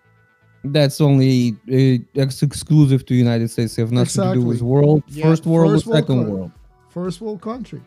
That's 0.65 1.01
only 1.01 1.57
uh, 1.71 2.21
ex- 2.21 2.43
exclusive 2.43 3.05
to 3.07 3.15
United 3.15 3.49
States. 3.51 3.77
They 3.77 3.83
have 3.83 3.93
nothing 3.93 4.23
to 4.23 4.35
do 4.35 4.43
with 4.43 4.63
world, 4.63 5.03
Yeah, 5.09 5.25
first 5.25 5.47
world, 5.47 5.73
first 5.73 5.87
or 5.87 5.91
world 5.91 6.03
second 6.05 6.25
coun- 6.25 6.31
world. 6.33 6.51
First 6.91 7.21
world 7.21 7.41
country. 7.41 7.81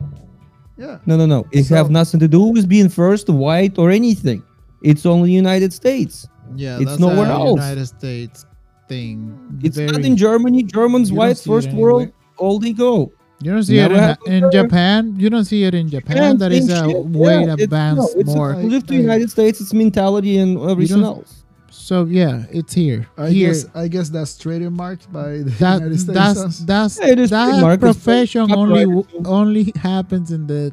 Yeah. 0.78 0.98
No, 1.06 1.18
no, 1.18 1.26
no. 1.26 1.46
It 1.52 1.66
So- 1.66 1.76
have 1.76 1.90
nothing 1.92 2.20
to 2.20 2.28
do 2.28 2.42
with 2.44 2.68
being 2.68 2.90
first, 2.90 3.30
white, 3.30 3.78
or 3.78 3.92
anything. 3.92 4.42
It's 4.82 5.06
only 5.06 5.32
United 5.32 5.72
States. 5.74 6.28
yeah, 6.56 6.78
it's 6.78 6.86
that's 6.86 7.00
nowhere 7.00 7.26
a 7.26 7.40
else. 7.40 7.60
United 7.62 7.86
States 7.88 8.46
thing. 8.90 9.60
It's 9.64 9.78
not 9.78 10.02
in 10.04 10.18
Germany. 10.18 10.64
Germans, 10.64 11.10
You 11.10 11.16
white, 11.18 11.38
first 11.38 11.72
world, 11.74 12.12
all 12.38 12.60
they 12.60 12.74
go. 12.74 13.12
You 13.42 13.52
don't 13.54 13.64
see 13.64 13.78
it 13.78 13.92
in, 13.92 14.34
in. 14.44 14.52
Japan. 14.52 15.16
You 15.18 15.30
don't 15.30 15.44
see 15.46 15.64
it 15.64 15.74
in 15.74 15.90
Japan. 15.90 16.38
That 16.38 16.52
is 16.54 16.70
a 16.70 16.86
shit. 16.86 17.06
way 17.08 17.34
Yeah, 17.36 17.42
it's- 17.54 17.64
advanced 17.64 18.16
no, 18.16 18.20
it's 18.22 18.34
more. 18.36 18.52
exclusive 18.52 18.88
to 18.88 18.94
I- 18.94 18.98
I- 18.98 19.02
United 19.02 19.30
States. 19.32 19.60
It's 19.62 19.74
mentality 19.74 20.38
and 20.38 20.58
everything 20.70 21.04
else. 21.04 21.43
So 21.74 22.06
yeah, 22.06 22.46
it's 22.52 22.74
here. 22.74 23.08
I 23.18 23.30
here, 23.30 23.48
guess 23.50 23.66
I 23.74 23.88
guess 23.88 24.10
that's 24.10 24.38
trademarked 24.38 25.12
by 25.12 25.40
the 25.40 25.56
that 25.60 25.82
United 25.82 26.00
States. 26.00 26.14
that's 26.14 26.60
that's 26.60 27.00
Yeah, 27.00 27.08
it 27.08 27.20
is 27.20 27.32
that 27.32 27.50
trademarked. 27.50 27.80
Profession 27.80 28.52
only 28.52 28.86
only 29.26 29.74
happens 29.76 30.32
in 30.32 30.46
the 30.46 30.72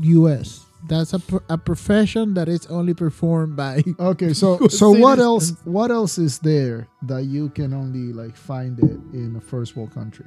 U.S. 0.00 0.64
That's 0.88 1.12
a, 1.12 1.18
pro- 1.18 1.42
a 1.50 1.58
profession 1.58 2.32
that 2.34 2.48
is 2.48 2.66
only 2.68 2.94
performed 2.94 3.56
by. 3.56 3.82
Okay, 3.98 4.32
so 4.32 4.68
so 4.68 4.90
what 4.90 5.18
else? 5.18 5.52
What 5.64 5.90
else 5.90 6.16
is 6.16 6.38
there 6.38 6.88
that 7.02 7.24
you 7.24 7.50
can 7.50 7.74
only 7.74 8.12
like 8.14 8.36
find 8.36 8.78
it 8.78 8.98
in 9.12 9.36
a 9.36 9.40
first 9.40 9.76
world 9.76 9.92
country? 9.92 10.26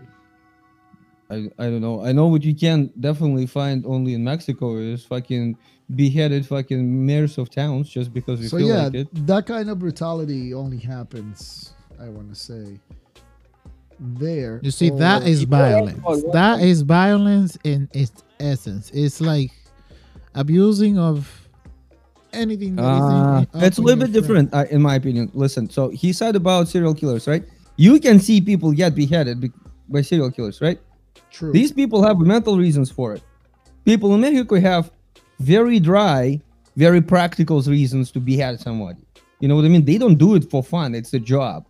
I, 1.30 1.50
I 1.60 1.66
don't 1.66 1.82
know. 1.82 2.04
I 2.04 2.12
know 2.12 2.28
what 2.28 2.44
you 2.44 2.56
can 2.56 2.92
definitely 3.00 3.46
find 3.46 3.86
only 3.86 4.14
in 4.16 4.24
Mexico 4.24 4.78
is 4.78 5.06
fucking 5.06 5.58
beheaded 5.96 6.46
fucking 6.46 7.06
mayors 7.06 7.38
of 7.38 7.50
towns 7.50 7.90
just 7.90 8.14
because 8.14 8.40
we 8.40 8.48
so 8.48 8.58
feel 8.58 8.68
yeah, 8.68 8.84
like 8.86 8.94
it. 8.96 9.28
that 9.28 9.46
kind 9.46 9.70
of 9.70 9.80
brutality 9.80 10.54
only 10.54 10.78
happens. 10.78 11.74
I 12.00 12.10
want 12.10 12.30
to 12.30 12.36
say 12.36 12.80
there. 14.00 14.60
You 14.64 14.72
see, 14.72 14.90
that 14.92 15.28
is 15.28 15.44
violence. 15.44 16.00
about 16.00 16.34
That 16.34 16.62
is 16.62 16.82
violence 16.82 17.58
in 17.64 17.90
its 17.94 18.24
essence. 18.40 18.90
It's 18.92 19.20
like 19.22 19.52
abusing 20.34 20.98
of 20.98 21.48
anything 22.34 22.76
that 22.76 22.84
is 22.84 22.88
in- 22.88 23.16
Uh, 23.16 23.46
up 23.54 23.64
it's 23.64 23.78
a 23.78 23.82
little 23.82 24.00
your 24.00 24.08
bit 24.08 24.14
different, 24.14 24.54
uh, 24.54 24.66
in 24.72 24.82
my 24.82 24.96
opinion. 24.96 25.30
Listen, 25.34 25.70
so 25.70 25.90
he 25.90 26.14
said 26.14 26.36
about 26.36 26.68
serial 26.68 26.94
killers, 26.94 27.28
right? 27.28 27.44
You 27.76 28.00
can 28.00 28.20
see 28.20 28.42
people 28.42 28.72
get 28.72 28.96
beheaded 28.96 29.40
be- 29.42 29.52
by 29.90 30.02
serial 30.02 30.32
killers, 30.32 30.62
right? 30.62 30.80
True. 31.32 31.52
These 31.52 31.72
people 31.72 32.04
have 32.04 32.20
mental 32.20 32.58
reasons 32.58 32.90
for 32.92 33.14
it. 33.14 33.22
People 33.86 34.14
in 34.16 34.22
Mexico 34.22 34.60
have 34.60 34.92
very 35.40 35.80
dry, 35.80 36.42
very 36.76 37.02
practical 37.02 37.62
reasons 37.62 38.12
to 38.12 38.20
behead 38.20 38.60
somebody. 38.60 39.02
You 39.40 39.48
know 39.48 39.56
what 39.56 39.66
I 39.66 39.70
mean? 39.70 39.86
They 39.86 39.98
don't 39.98 40.16
do 40.18 40.36
it 40.36 40.50
for 40.50 40.62
fun. 40.64 40.94
It's 40.96 41.14
a 41.14 41.20
job. 41.20 41.66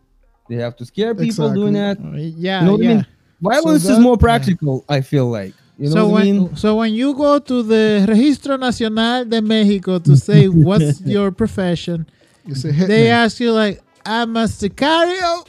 They 0.49 0.55
have 0.55 0.75
to 0.77 0.85
scare 0.85 1.13
people 1.13 1.53
doing 1.53 1.73
that. 1.73 1.97
Uh, 1.99 2.01
exactly. 2.01 2.33
Yeah, 2.37 2.59
You 2.61 2.65
know 2.65 2.71
what 2.73 2.81
yeah. 2.81 2.89
I 2.89 2.93
mean? 2.95 3.05
Violence 3.41 3.83
is 3.83 3.89
that- 3.97 4.01
more 4.01 4.17
practical, 4.17 4.83
I 4.89 5.01
feel 5.01 5.29
like. 5.29 5.53
You 5.77 5.85
know 5.87 5.93
so 5.95 6.09
when 6.09 6.21
I 6.21 6.25
mean? 6.25 6.55
so 6.57 6.75
when 6.75 6.93
you 6.93 7.13
go 7.15 7.39
to 7.39 7.63
the 7.63 8.05
Registro 8.09 8.59
Nacional 8.59 9.23
de 9.23 9.41
Mexico 9.41 9.97
to 9.99 10.17
say 10.17 10.47
what's 10.67 10.99
your 11.01 11.31
profession, 11.31 12.05
you 12.45 12.53
say 12.53 12.71
they 12.71 13.07
ask 13.09 13.39
you 13.39 13.53
like, 13.53 13.81
"I'm 14.05 14.35
a 14.35 14.43
sicario," 14.43 15.47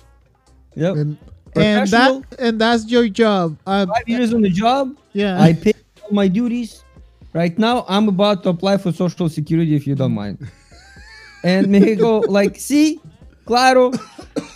Yep. 0.77 0.95
and 0.97 1.17
and 1.57 1.89
that 1.89 2.23
and 2.39 2.61
that's 2.61 2.89
your 2.91 3.09
job. 3.09 3.57
Uh, 3.67 3.87
Five 3.87 4.09
years 4.09 4.33
on 4.35 4.43
the 4.43 4.51
job. 4.51 4.97
yeah, 5.13 5.41
I 5.41 5.53
pay 5.53 5.73
all 6.03 6.13
my 6.13 6.29
duties. 6.29 6.85
Right 7.33 7.57
now, 7.59 7.85
I'm 7.89 8.09
about 8.09 8.43
to 8.45 8.49
apply 8.51 8.79
for 8.79 8.91
Social 8.93 9.29
Security 9.29 9.75
if 9.77 9.87
you 9.87 9.95
don't 9.95 10.13
mind. 10.15 10.39
And 11.45 11.69
Mexico, 11.69 12.19
like, 12.29 12.57
see, 12.59 13.01
claro, 13.47 13.93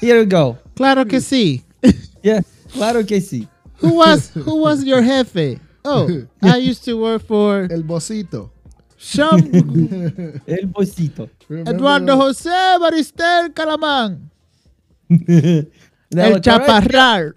here 0.01 0.19
we 0.19 0.27
go. 0.27 0.59
claro 0.77 1.05
que 1.05 1.19
sí. 1.21 1.63
Yeah, 2.23 2.41
claro 2.73 3.05
que 3.05 3.21
sí. 3.21 3.47
Who 3.79 3.95
was 3.95 4.31
who 4.31 4.57
was 4.67 4.83
your 4.85 5.03
jefe? 5.03 5.61
Oh, 5.85 6.09
I 6.43 6.57
used 6.57 6.83
to 6.87 6.95
work 6.99 7.23
for 7.27 7.69
el 7.71 7.83
bocito. 7.83 8.51
some 8.97 9.39
El 10.49 10.67
bolsito. 10.73 11.29
Remember 11.49 11.75
Eduardo? 11.75 12.17
José 12.17 12.79
Baristel 12.81 13.53
Calamán, 13.53 14.31
They're 15.11 15.67
El 16.19 16.27
"All 16.27 16.33
right." 16.35 16.45
Chaparral. 16.45 17.33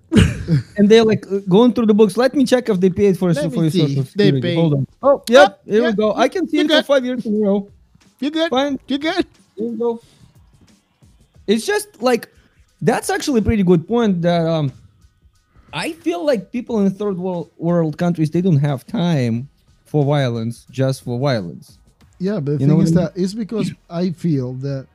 And 0.78 0.88
they're 0.88 1.04
like 1.04 1.26
uh, 1.30 1.40
going 1.50 1.74
through 1.74 1.88
the 1.88 1.94
books. 1.94 2.16
Let 2.16 2.34
me 2.34 2.46
check 2.46 2.70
if 2.70 2.80
they 2.80 2.90
paid 2.90 3.18
for, 3.20 3.34
Let 3.34 3.52
for 3.54 3.64
your 3.64 3.72
Social 3.72 4.00
if 4.00 4.14
they 4.14 4.32
paid. 4.40 4.56
Hold 4.58 4.74
on. 4.76 4.88
Oh, 5.04 5.22
yep, 5.30 5.60
Oh, 5.68 5.72
here 5.72 5.82
yeah, 5.82 5.88
we 5.90 5.94
go. 5.94 6.14
I 6.16 6.30
can 6.30 6.48
see 6.48 6.58
you 6.60 6.64
it 6.66 6.72
for 6.72 6.84
five 6.84 7.04
years 7.06 7.26
in 7.26 7.36
a 7.36 7.46
row. 7.46 7.70
You 8.20 8.32
good? 8.32 8.50
Fine. 8.50 8.80
You 8.88 8.98
good? 8.98 9.26
There 9.58 9.68
you 9.68 9.78
go. 9.78 10.02
It's 11.48 11.66
just 11.66 12.02
like 12.02 12.30
that's 12.82 13.10
actually 13.10 13.40
a 13.40 13.44
pretty 13.44 13.64
good 13.64 13.88
point. 13.88 14.22
That 14.22 14.46
um, 14.48 14.72
I 15.74 15.92
feel 15.94 16.26
like 16.26 16.52
people 16.52 16.80
in 16.80 16.92
third 16.92 17.18
world 17.18 17.52
world 17.58 17.98
countries 17.98 18.32
they 18.32 18.42
don't 18.42 18.58
have 18.60 18.86
time 18.88 19.50
for 19.86 20.06
violence 20.06 20.66
just 20.72 21.04
for 21.04 21.20
violence. 21.20 21.78
Yeah, 22.20 22.40
but 22.40 22.54
the 22.54 22.60
You 22.60 22.68
know 22.68 22.76
thing 22.76 22.84
is 22.84 22.92
I 22.94 22.96
mean? 22.96 23.04
that 23.06 23.22
it's 23.22 23.34
because 23.34 23.72
I 23.90 24.12
feel 24.12 24.54
that 24.56 24.88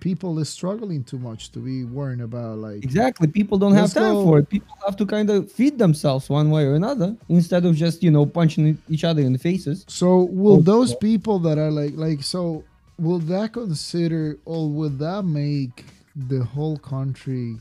people 0.00 0.38
is 0.38 0.48
struggling 0.48 1.04
too 1.04 1.18
much 1.18 1.52
to 1.52 1.58
be 1.58 1.84
worrying 1.84 2.22
about 2.22 2.58
like 2.58 2.82
Exactly, 2.82 3.26
people 3.28 3.58
don't 3.58 3.74
have 3.74 3.92
time 3.92 4.14
go. 4.14 4.24
for 4.24 4.38
it. 4.40 4.48
People 4.48 4.74
have 4.86 4.96
to 4.96 5.06
kind 5.06 5.28
of 5.30 5.50
feed 5.52 5.78
themselves 5.78 6.28
one 6.28 6.50
way 6.50 6.64
or 6.64 6.74
another 6.74 7.14
instead 7.28 7.64
of 7.66 7.76
just 7.76 8.02
you 8.02 8.10
know 8.10 8.24
punching 8.26 8.78
each 8.88 9.04
other 9.04 9.22
in 9.22 9.32
the 9.32 9.38
faces. 9.38 9.84
So 9.88 10.24
will 10.24 10.58
Oh, 10.58 10.62
those 10.62 10.90
yeah. 10.92 10.96
people 11.00 11.38
that 11.40 11.58
are 11.58 11.70
like 11.70 11.94
like 11.96 12.22
so 12.22 12.64
will 12.98 13.20
that 13.32 13.52
consider 13.52 14.38
or 14.44 14.68
will 14.68 14.90
that 15.06 15.22
make 15.24 15.84
the 16.28 16.42
whole 16.44 16.76
country 16.78 17.56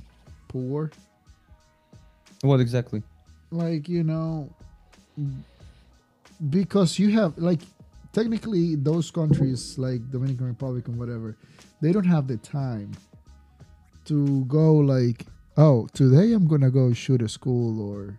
poor? 0.48 0.92
What 2.42 2.60
exactly? 2.60 3.04
Like, 3.52 3.90
you 3.90 4.04
know 4.04 4.50
because 6.50 6.98
you 7.00 7.10
have 7.12 7.38
like 7.38 7.60
technically 8.14 8.76
those 8.76 9.12
countries 9.12 9.78
like 9.78 10.00
Dominican 10.12 10.48
Republic 10.48 10.88
and 10.88 10.98
whatever, 10.98 11.36
they 11.82 11.92
don't 11.92 12.06
have 12.06 12.28
the 12.28 12.38
time 12.38 12.92
to 14.06 14.44
go 14.46 14.74
like, 14.74 15.26
oh, 15.58 15.88
today 15.94 16.34
I'm 16.34 16.48
gonna 16.48 16.72
go 16.72 16.94
shoot 16.94 17.22
a 17.22 17.30
school 17.30 17.82
or 17.82 18.16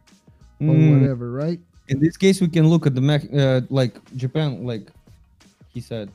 or 0.60 0.74
Mm, 0.74 1.00
whatever, 1.00 1.30
right? 1.32 1.58
In 1.88 2.00
this 2.00 2.16
case, 2.16 2.40
we 2.40 2.48
can 2.48 2.68
look 2.68 2.86
at 2.86 2.94
the 2.94 3.00
Mex- 3.00 3.32
uh, 3.32 3.62
like 3.70 3.94
Japan, 4.14 4.64
like 4.64 4.88
he 5.72 5.80
said. 5.80 6.10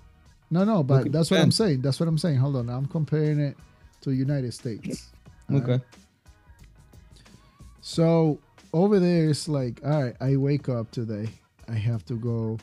No, 0.52 0.64
no, 0.64 0.84
but 0.84 1.08
at 1.08 1.12
that's 1.12 1.32
what 1.32 1.40
I'm 1.40 1.52
saying. 1.52 1.82
That's 1.82 2.00
what 2.00 2.08
I'm 2.08 2.18
saying. 2.18 2.38
Hold 2.38 2.56
on, 2.58 2.70
I'm 2.70 2.86
comparing 2.86 3.40
it 3.40 3.58
to 4.02 4.12
United 4.12 4.54
States. 4.54 5.10
Okay. 5.52 5.80
So 7.82 8.40
over 8.74 9.00
there, 9.00 9.30
it's 9.30 9.48
like, 9.48 9.82
all 9.84 10.04
right, 10.04 10.16
I 10.22 10.36
wake 10.38 10.70
up 10.70 10.92
today. 10.92 11.28
I 11.68 11.74
have 11.74 12.06
to 12.06 12.16
go 12.16 12.58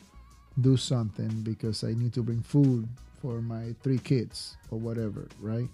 do 0.61 0.77
something 0.77 1.29
because 1.43 1.83
I 1.83 1.93
need 1.93 2.13
to 2.13 2.23
bring 2.23 2.41
food 2.41 2.87
for 3.23 3.41
my 3.41 3.73
three 3.81 3.97
kids 3.99 4.57
or 4.69 4.77
whatever, 4.77 5.27
right? 5.39 5.69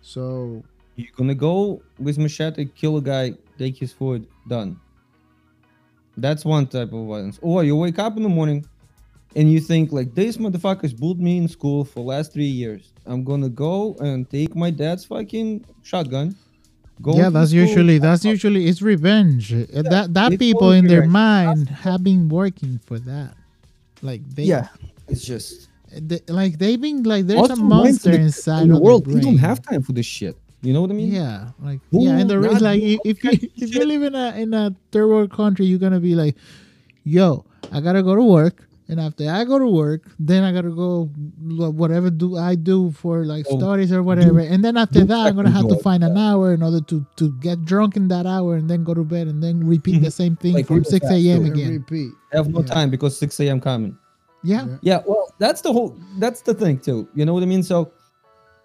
So 0.00 0.64
You're 0.96 1.12
gonna 1.14 1.34
go 1.34 1.82
with 1.98 2.16
machete, 2.16 2.64
kill 2.64 2.96
a 2.96 3.02
guy, 3.02 3.34
take 3.58 3.76
his 3.76 3.92
food, 3.92 4.26
done. 4.48 4.80
That's 6.16 6.46
one 6.46 6.66
type 6.66 6.94
of 6.94 7.06
violence. 7.06 7.38
Or 7.42 7.62
you 7.62 7.76
wake 7.76 7.98
up 7.98 8.16
in 8.16 8.22
the 8.22 8.30
morning 8.30 8.64
and 9.36 9.52
you 9.52 9.60
think 9.60 9.92
like 9.92 10.14
this 10.14 10.38
motherfuckers 10.38 10.96
bullied 10.96 11.20
me 11.20 11.36
in 11.36 11.48
school 11.48 11.84
for 11.84 12.00
last 12.00 12.32
three 12.32 12.52
years. 12.62 12.92
I'm 13.04 13.22
gonna 13.22 13.50
go 13.50 13.94
and 14.00 14.28
take 14.30 14.56
my 14.56 14.70
dad's 14.70 15.04
fucking 15.04 15.66
shotgun. 15.82 16.34
Go 17.02 17.18
yeah, 17.18 17.28
that's 17.28 17.52
usually 17.52 17.98
that's 17.98 18.24
usually 18.24 18.66
it's 18.66 18.80
revenge. 18.80 19.52
Uh, 19.52 19.82
that 19.82 20.14
that 20.14 20.38
people 20.38 20.72
in 20.72 20.86
their 20.86 21.06
mind 21.06 21.68
have 21.68 22.02
been 22.02 22.30
working 22.30 22.80
for 22.86 22.98
that. 23.00 23.34
Like 24.00 24.22
they, 24.34 24.44
Yeah, 24.44 24.68
it's 25.08 25.22
just 25.22 25.68
they- 25.92 26.20
like 26.28 26.58
they've 26.58 26.80
been 26.80 27.02
like 27.02 27.26
there's 27.26 27.40
Also, 27.40 27.54
a 27.54 27.56
monster 27.56 28.10
mindset 28.10 28.14
in 28.14 28.20
inside 28.22 28.68
the 28.68 28.78
world. 28.80 29.04
the 29.06 29.14
You 29.14 29.20
don't 29.20 29.38
have 29.38 29.62
time 29.62 29.82
for 29.82 29.92
this 29.92 30.06
shit. 30.06 30.36
You 30.62 30.72
know 30.72 30.80
what 30.80 30.90
I 30.90 30.94
mean? 30.94 31.12
Yeah, 31.12 31.50
like 31.62 31.80
Who 31.90 32.04
yeah, 32.04 32.18
and 32.18 32.28
the 32.30 32.38
not 32.40 32.60
like 32.62 32.80
do 32.80 32.98
if 33.04 33.22
you 33.22 33.30
all 33.30 33.36
if 33.62 33.74
you 33.74 33.84
live 33.84 34.02
in 34.02 34.14
a 34.14 34.34
in 34.36 34.54
a 34.54 34.74
third 34.90 35.06
world 35.08 35.30
country, 35.30 35.66
you're 35.66 35.78
gonna 35.78 36.00
be 36.00 36.14
like, 36.14 36.34
yo, 37.04 37.44
I 37.70 37.80
gotta 37.80 38.02
go 38.02 38.16
to 38.16 38.22
work, 38.24 38.66
and 38.88 38.98
after 38.98 39.30
I 39.30 39.44
go 39.44 39.58
to 39.60 39.68
work, 39.68 40.10
then 40.18 40.42
I 40.42 40.50
gotta 40.52 40.70
go 40.70 41.06
whatever 41.70 42.10
do 42.10 42.36
I 42.36 42.54
do 42.56 42.90
for 42.90 43.24
like 43.24 43.46
Oh, 43.48 43.58
studies 43.58 43.92
or 43.92 44.02
whatever, 44.02 44.40
and 44.40 44.64
then 44.64 44.76
after 44.76 45.04
that, 45.04 45.26
I'm 45.28 45.36
gonna 45.36 45.50
have 45.50 45.68
to 45.68 45.74
job, 45.76 45.82
find 45.82 46.02
an 46.02 46.16
hour 46.16 46.52
in 46.54 46.62
order 46.64 46.80
to 46.80 47.06
to 47.16 47.32
get 47.38 47.64
drunk 47.64 47.94
in 47.96 48.08
that 48.08 48.26
hour, 48.26 48.56
and 48.56 48.68
then 48.68 48.82
go 48.82 48.94
to 48.94 49.04
bed, 49.04 49.28
and 49.28 49.42
then 49.42 49.62
repeat 49.64 50.00
the 50.02 50.10
same 50.22 50.34
thing 50.36 50.54
Like 50.54 50.66
from 50.66 50.82
six 50.82 51.06
a.m. 51.06 51.44
Again. 51.44 51.70
repeat. 51.70 52.10
I 52.32 52.38
have 52.38 52.48
no 52.48 52.60
Yeah. 52.60 52.66
time 52.74 52.90
because 52.90 53.16
6 53.18 53.38
a.m. 53.40 53.60
coming. 53.60 53.96
Yeah, 54.46 54.64
Yeah. 54.64 54.76
Yeah, 54.82 55.02
well, 55.04 55.34
that's 55.38 55.60
the 55.60 55.72
whole. 55.72 55.98
That's 56.18 56.40
the 56.42 56.54
thing 56.54 56.78
too. 56.78 57.08
You 57.14 57.24
know 57.26 57.34
what 57.34 57.42
I 57.42 57.46
mean? 57.46 57.64
So, 57.64 57.90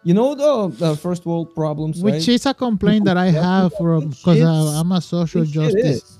you 0.04 0.14
know 0.14 0.36
the, 0.36 0.70
the 0.78 0.96
first 0.96 1.26
world 1.26 1.56
problems, 1.56 2.04
which 2.04 2.14
right? 2.14 2.28
is 2.30 2.46
a 2.46 2.54
complaint 2.54 3.06
that 3.06 3.18
I 3.18 3.32
have 3.32 3.74
from 3.74 4.10
because 4.10 4.42
uh, 4.42 4.80
I'm 4.80 4.92
a 4.92 5.02
social 5.02 5.44
justice 5.44 6.20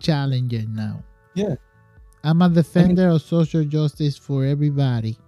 challenger 0.00 0.64
now. 0.66 1.04
Yeah. 1.34 1.56
I'm 2.24 2.40
a 2.40 2.48
defender 2.48 3.10
of 3.10 3.20
social 3.20 3.64
justice 3.64 4.16
for 4.16 4.46
everybody. 4.46 5.18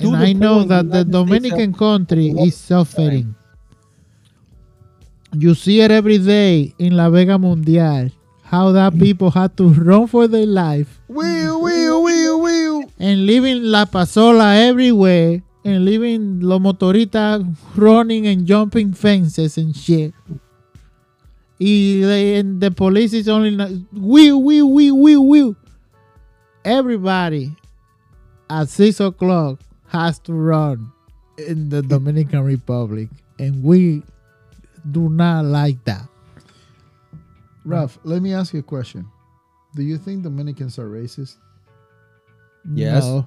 And 0.00 0.16
I 0.16 0.32
know 0.32 0.64
that 0.64 0.90
the 0.90 1.04
Dominican 1.04 1.72
country 1.74 2.30
is 2.30 2.56
suffering. 2.56 3.36
You 5.38 5.54
see 5.54 5.80
it 5.80 5.90
every 5.90 6.18
day 6.18 6.74
in 6.78 6.96
La 6.96 7.10
Vega 7.10 7.38
Mundial, 7.38 8.10
how 8.42 8.72
that 8.72 8.98
people 9.06 9.30
had 9.30 9.56
to 9.58 9.68
run 9.68 10.08
for 10.08 10.26
their 10.26 10.46
life 10.46 10.98
wheel. 11.08 11.60
And 13.02 13.26
leaving 13.26 13.64
La 13.64 13.84
Pasola 13.84 14.54
everywhere 14.54 15.42
and 15.64 15.84
leaving 15.84 16.40
los 16.40 16.60
motoristas 16.60 17.44
running 17.74 18.28
and 18.28 18.46
jumping 18.46 18.92
fences 18.94 19.58
and 19.58 19.76
shit. 19.76 20.14
And 21.58 22.60
the 22.60 22.70
police 22.70 23.12
is 23.12 23.28
only 23.28 23.56
wheel, 23.92 24.40
wheel, 24.40 24.70
wheel, 24.70 24.96
wheel, 24.96 25.26
wheel. 25.26 25.56
Everybody 26.64 27.56
at 28.48 28.68
six 28.68 29.00
o'clock 29.00 29.58
has 29.88 30.20
to 30.20 30.32
run 30.32 30.92
in 31.38 31.70
the 31.70 31.82
Dominican 31.82 32.44
Republic, 32.44 33.08
and 33.40 33.64
we 33.64 34.04
do 34.92 35.08
not 35.08 35.44
like 35.44 35.82
that. 35.84 36.06
Ralph, 37.64 37.98
let 38.04 38.22
me 38.22 38.32
ask 38.32 38.54
you 38.54 38.60
a 38.60 38.62
question. 38.62 39.06
Do 39.74 39.82
you 39.82 39.98
think 39.98 40.22
Dominicans 40.22 40.78
are 40.78 40.88
racist? 40.88 41.38
Yes. 42.74 43.04
No. 43.04 43.26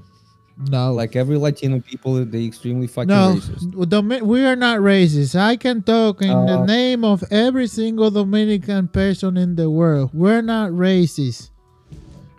No. 0.70 0.94
Like 0.94 1.16
every 1.16 1.38
Latino 1.38 1.80
people, 1.82 2.24
they 2.26 2.46
extremely 2.46 2.88
fucking 2.88 3.08
No, 3.10 3.36
racist. 3.36 3.90
Domi- 3.90 4.22
we 4.22 4.46
are 4.46 4.56
not 4.56 4.80
racist. 4.80 5.36
I 5.36 5.58
can 5.58 5.82
talk 5.84 6.22
in 6.22 6.30
the 6.46 6.60
Uh, 6.60 6.66
name 6.66 7.04
of 7.04 7.24
every 7.30 7.68
single 7.68 8.10
Dominican 8.12 8.88
person 8.88 9.36
in 9.38 9.56
the 9.56 9.70
world. 9.70 10.12
We're 10.14 10.42
not 10.42 10.72
racist. 10.72 11.50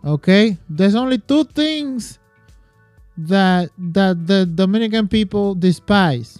Okay? 0.04 0.56
There's 0.70 0.94
only 0.94 1.18
two 1.18 1.44
things 1.44 2.18
that 3.18 3.70
that 3.78 4.26
the 4.26 4.46
Dominican 4.46 5.08
people 5.08 5.54
despise 5.54 6.38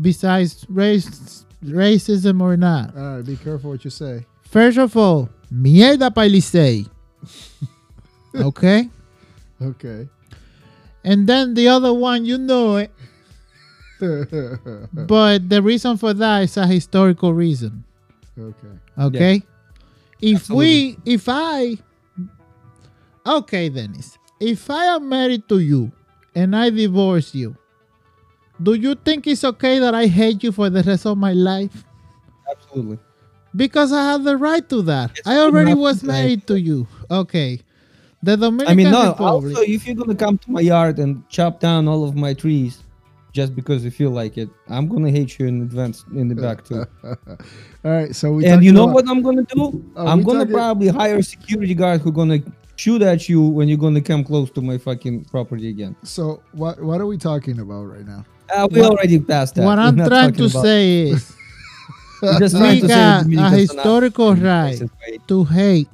besides 0.00 0.64
race 0.68 1.44
racism 1.64 2.40
or 2.40 2.56
not. 2.56 2.96
All 2.96 3.16
right, 3.16 3.26
be 3.26 3.36
careful 3.36 3.70
what 3.70 3.84
you 3.84 3.90
say. 3.90 4.24
First 4.44 4.78
of 4.78 4.96
all, 4.96 5.28
mierda 5.52 6.08
pailisei. 6.12 6.86
okay? 8.34 8.88
Okay. 9.60 10.08
And 11.04 11.26
then 11.26 11.54
the 11.54 11.68
other 11.68 11.92
one, 11.92 12.24
you 12.24 12.38
know 12.38 12.76
it. 12.76 12.92
But 14.92 15.48
the 15.48 15.60
reason 15.60 15.96
for 15.96 16.14
that 16.14 16.42
is 16.42 16.56
a 16.56 16.66
historical 16.66 17.34
reason. 17.34 17.82
Okay. 18.38 18.68
Okay. 18.98 19.42
If 20.20 20.48
we, 20.50 20.96
if 21.04 21.28
I, 21.28 21.78
okay, 23.26 23.68
Dennis, 23.68 24.18
if 24.40 24.70
I 24.70 24.84
am 24.94 25.08
married 25.08 25.48
to 25.48 25.58
you 25.58 25.90
and 26.34 26.54
I 26.54 26.70
divorce 26.70 27.34
you, 27.34 27.56
do 28.62 28.74
you 28.74 28.94
think 28.94 29.26
it's 29.26 29.44
okay 29.44 29.78
that 29.78 29.94
I 29.94 30.06
hate 30.06 30.42
you 30.42 30.52
for 30.52 30.70
the 30.70 30.82
rest 30.82 31.06
of 31.06 31.18
my 31.18 31.32
life? 31.32 31.84
Absolutely. 32.50 32.98
Because 33.54 33.92
I 33.92 34.02
have 34.02 34.24
the 34.24 34.36
right 34.36 34.68
to 34.68 34.82
that. 34.82 35.18
It's 35.18 35.26
I 35.26 35.38
already 35.38 35.74
was 35.74 36.00
the 36.00 36.06
married 36.12 36.46
to 36.48 36.58
you. 36.58 36.86
Okay. 37.10 37.60
The 38.22 38.36
Dominican 38.36 38.72
I 38.72 38.74
mean, 38.74 38.90
no. 38.90 39.10
Republic. 39.10 39.56
Also, 39.56 39.70
if 39.70 39.86
you're 39.86 39.94
gonna 39.96 40.14
come 40.14 40.38
to 40.38 40.50
my 40.50 40.60
yard 40.60 40.98
and 40.98 41.26
chop 41.28 41.60
down 41.60 41.86
all 41.86 42.02
of 42.04 42.16
my 42.16 42.34
trees, 42.34 42.82
just 43.32 43.54
because 43.54 43.84
you 43.84 43.90
feel 43.92 44.10
like 44.10 44.36
it, 44.36 44.48
I'm 44.68 44.88
gonna 44.88 45.10
hate 45.10 45.38
you 45.38 45.46
in 45.46 45.62
advance 45.62 46.04
in 46.14 46.26
the 46.28 46.34
back 46.34 46.64
too. 46.64 46.84
All 47.04 47.16
right. 47.84 48.14
So 48.16 48.32
we. 48.32 48.46
and 48.46 48.64
you 48.64 48.72
know 48.72 48.84
about- 48.84 48.94
what 48.94 49.08
I'm 49.08 49.22
gonna 49.22 49.42
do? 49.44 49.84
Oh, 49.94 50.06
I'm 50.06 50.22
gonna 50.22 50.40
talking- 50.40 50.54
probably 50.54 50.88
hire 50.88 51.18
a 51.18 51.22
security 51.22 51.74
guard 51.74 52.00
who 52.00 52.10
gonna 52.10 52.40
shoot 52.74 53.02
at 53.02 53.28
you 53.28 53.40
when 53.42 53.68
you're 53.68 53.78
gonna 53.78 54.00
come 54.00 54.24
close 54.24 54.50
to 54.52 54.60
my 54.62 54.78
fucking 54.78 55.26
property 55.26 55.68
again. 55.68 55.94
So 56.02 56.42
what? 56.52 56.82
What 56.82 57.00
are 57.00 57.06
we 57.06 57.18
talking 57.18 57.60
about 57.60 57.84
right 57.84 58.06
now? 58.06 58.24
Uh, 58.52 58.66
we 58.70 58.80
What- 58.80 58.90
already 58.92 59.20
passed 59.20 59.54
that. 59.56 59.64
what 59.64 59.78
I'm 59.78 59.96
trying 59.96 60.32
to 60.32 60.46
about- 60.46 60.62
say 60.64 61.02
is 61.10 61.36
we're 62.22 62.38
just 62.40 62.54
we 62.54 62.60
trying 62.60 62.80
to 62.80 62.88
say 62.88 62.94
got 62.94 63.20
a 63.20 63.22
Dominicans 63.24 63.30
are 63.30 63.36
not 63.36 63.52
historical 63.52 64.34
right 64.34 64.82
to 65.28 65.44
hate 65.44 65.88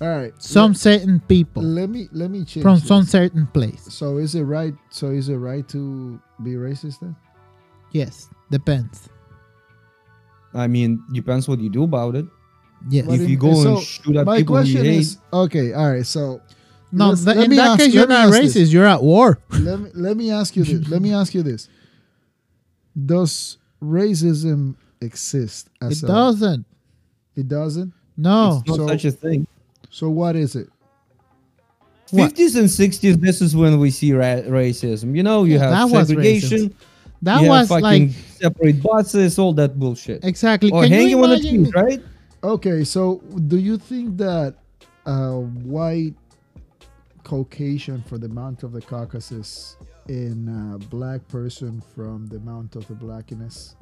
All 0.00 0.08
right. 0.08 0.34
some 0.42 0.74
certain 0.74 1.20
people 1.20 1.62
Let, 1.62 1.82
let 1.82 1.90
me 1.90 2.08
let 2.12 2.30
me 2.30 2.44
change. 2.44 2.62
from 2.62 2.78
this. 2.80 2.88
some 2.88 3.04
certain 3.04 3.46
place. 3.46 3.82
So 3.92 4.18
is 4.18 4.34
it 4.34 4.42
right? 4.42 4.74
So 4.90 5.08
is 5.10 5.28
it 5.28 5.36
right 5.36 5.66
to 5.68 6.20
be 6.42 6.52
racist 6.54 7.00
then? 7.00 7.14
Yes, 7.92 8.28
depends. 8.50 9.08
I 10.52 10.66
mean, 10.66 11.02
depends 11.12 11.46
what 11.48 11.60
you 11.60 11.70
do 11.70 11.84
about 11.84 12.16
it. 12.16 12.26
Yes. 12.90 13.06
But 13.06 13.20
if 13.20 13.28
you 13.30 13.36
go 13.36 13.54
so 13.54 13.76
and 13.76 13.82
shoot 13.82 14.16
at 14.16 14.26
My 14.26 14.38
people 14.38 14.62
you 14.64 14.78
hate, 14.82 14.98
is 14.98 15.18
okay. 15.32 15.72
All 15.72 15.90
right. 15.90 16.04
So 16.04 16.40
no, 16.92 17.08
let's- 17.10 17.24
th- 17.24 17.36
let 17.36 17.44
in 17.44 17.50
me 17.50 17.56
that 17.56 17.70
ask- 17.70 17.80
case, 17.80 17.94
you're 17.94 18.06
not 18.06 18.28
ask 18.28 18.40
this. 18.42 18.56
racist. 18.56 18.72
You're 18.72 18.86
at 18.86 19.02
war. 19.02 19.38
let 19.50 19.78
me 19.80 19.90
let 19.94 20.16
me 20.16 20.30
ask 20.30 20.56
you 20.56 20.64
this. 20.64 20.88
Let 20.88 21.02
me 21.02 21.12
ask 21.14 21.34
you 21.34 21.42
this. 21.42 21.68
Does 23.06 23.58
racism 23.82 24.74
exist? 25.00 25.68
As 25.80 26.02
It 26.02 26.04
a- 26.04 26.08
doesn't. 26.08 26.66
It 27.36 27.48
doesn't. 27.48 27.92
No. 28.16 28.58
it's 28.60 28.68
not 28.68 28.76
So- 28.76 28.86
such 28.88 29.04
a 29.06 29.10
thing. 29.12 29.46
So 29.94 30.10
what 30.10 30.34
is 30.34 30.56
it? 30.56 30.68
50s 32.08 32.56
and 32.56 32.66
60s, 32.66 33.20
this 33.20 33.40
is 33.40 33.54
when 33.54 33.78
we 33.78 33.92
see 33.92 34.12
ra- 34.12 34.42
racism. 34.60 35.14
You 35.16 35.22
know, 35.22 35.44
you 35.44 35.54
Yeah, 35.54 35.60
have 35.60 35.70
that 35.90 35.96
was 35.98 36.08
segregation, 36.08 36.74
That 37.22 37.42
you 37.42 37.48
was 37.48 37.68
have 37.68 37.70
like 37.70 37.82
fucking 37.84 38.10
separate 38.10 38.82
buses, 38.82 39.38
all 39.38 39.52
that 39.52 39.78
bullshit. 39.78 40.24
exactly. 40.24 40.72
Or 40.72 40.82
Can 40.82 40.90
hanging 40.92 41.14
on 41.14 41.30
the 41.30 41.36
imagine? 41.36 41.70
trees, 41.70 41.74
right? 41.74 42.02
Okay. 42.42 42.82
So 42.82 43.18
do 43.46 43.56
you 43.56 43.78
think 43.78 44.16
that 44.18 44.56
a 45.06 45.38
white 45.38 46.14
Caucasian 47.22 48.02
for 48.02 48.18
the 48.18 48.28
Mount 48.28 48.64
of 48.64 48.72
the 48.72 48.80
Caucasus 48.82 49.76
in 50.08 50.48
a 50.74 50.78
black 50.88 51.26
person 51.28 51.80
from 51.94 52.26
the 52.26 52.40
Mount 52.40 52.74
of 52.74 52.84
the 52.88 52.94
Blackness 52.94 53.76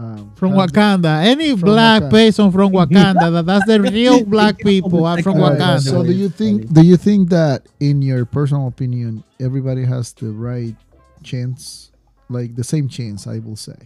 um, 0.00 0.32
From 0.36 0.52
have- 0.54 0.70
Wakanda, 0.70 1.22
any 1.24 1.50
From 1.50 1.60
black 1.60 2.02
Wakanda. 2.02 2.10
person 2.10 2.52
from 2.52 2.72
Wakanda, 2.80 3.32
that, 3.32 3.46
that's 3.46 3.66
the 3.66 3.80
real 3.80 4.24
black 4.34 4.58
people 4.58 5.04
are 5.04 5.20
from 5.22 5.40
All 5.42 5.50
right, 5.50 5.58
Wakanda. 5.58 5.80
So 5.80 6.02
do 6.02 6.12
you 6.12 6.28
think 6.28 6.72
do 6.72 6.82
you 6.82 6.96
think 6.96 7.28
that 7.30 7.66
in 7.80 8.00
your 8.02 8.24
personal 8.24 8.66
opinion 8.68 9.22
everybody 9.38 9.84
has 9.84 10.12
the 10.14 10.30
right 10.32 10.74
chance 11.22 11.90
like 12.28 12.54
the 12.56 12.64
same 12.64 12.88
chance 12.88 13.26
I 13.26 13.38
will 13.40 13.56
say. 13.56 13.76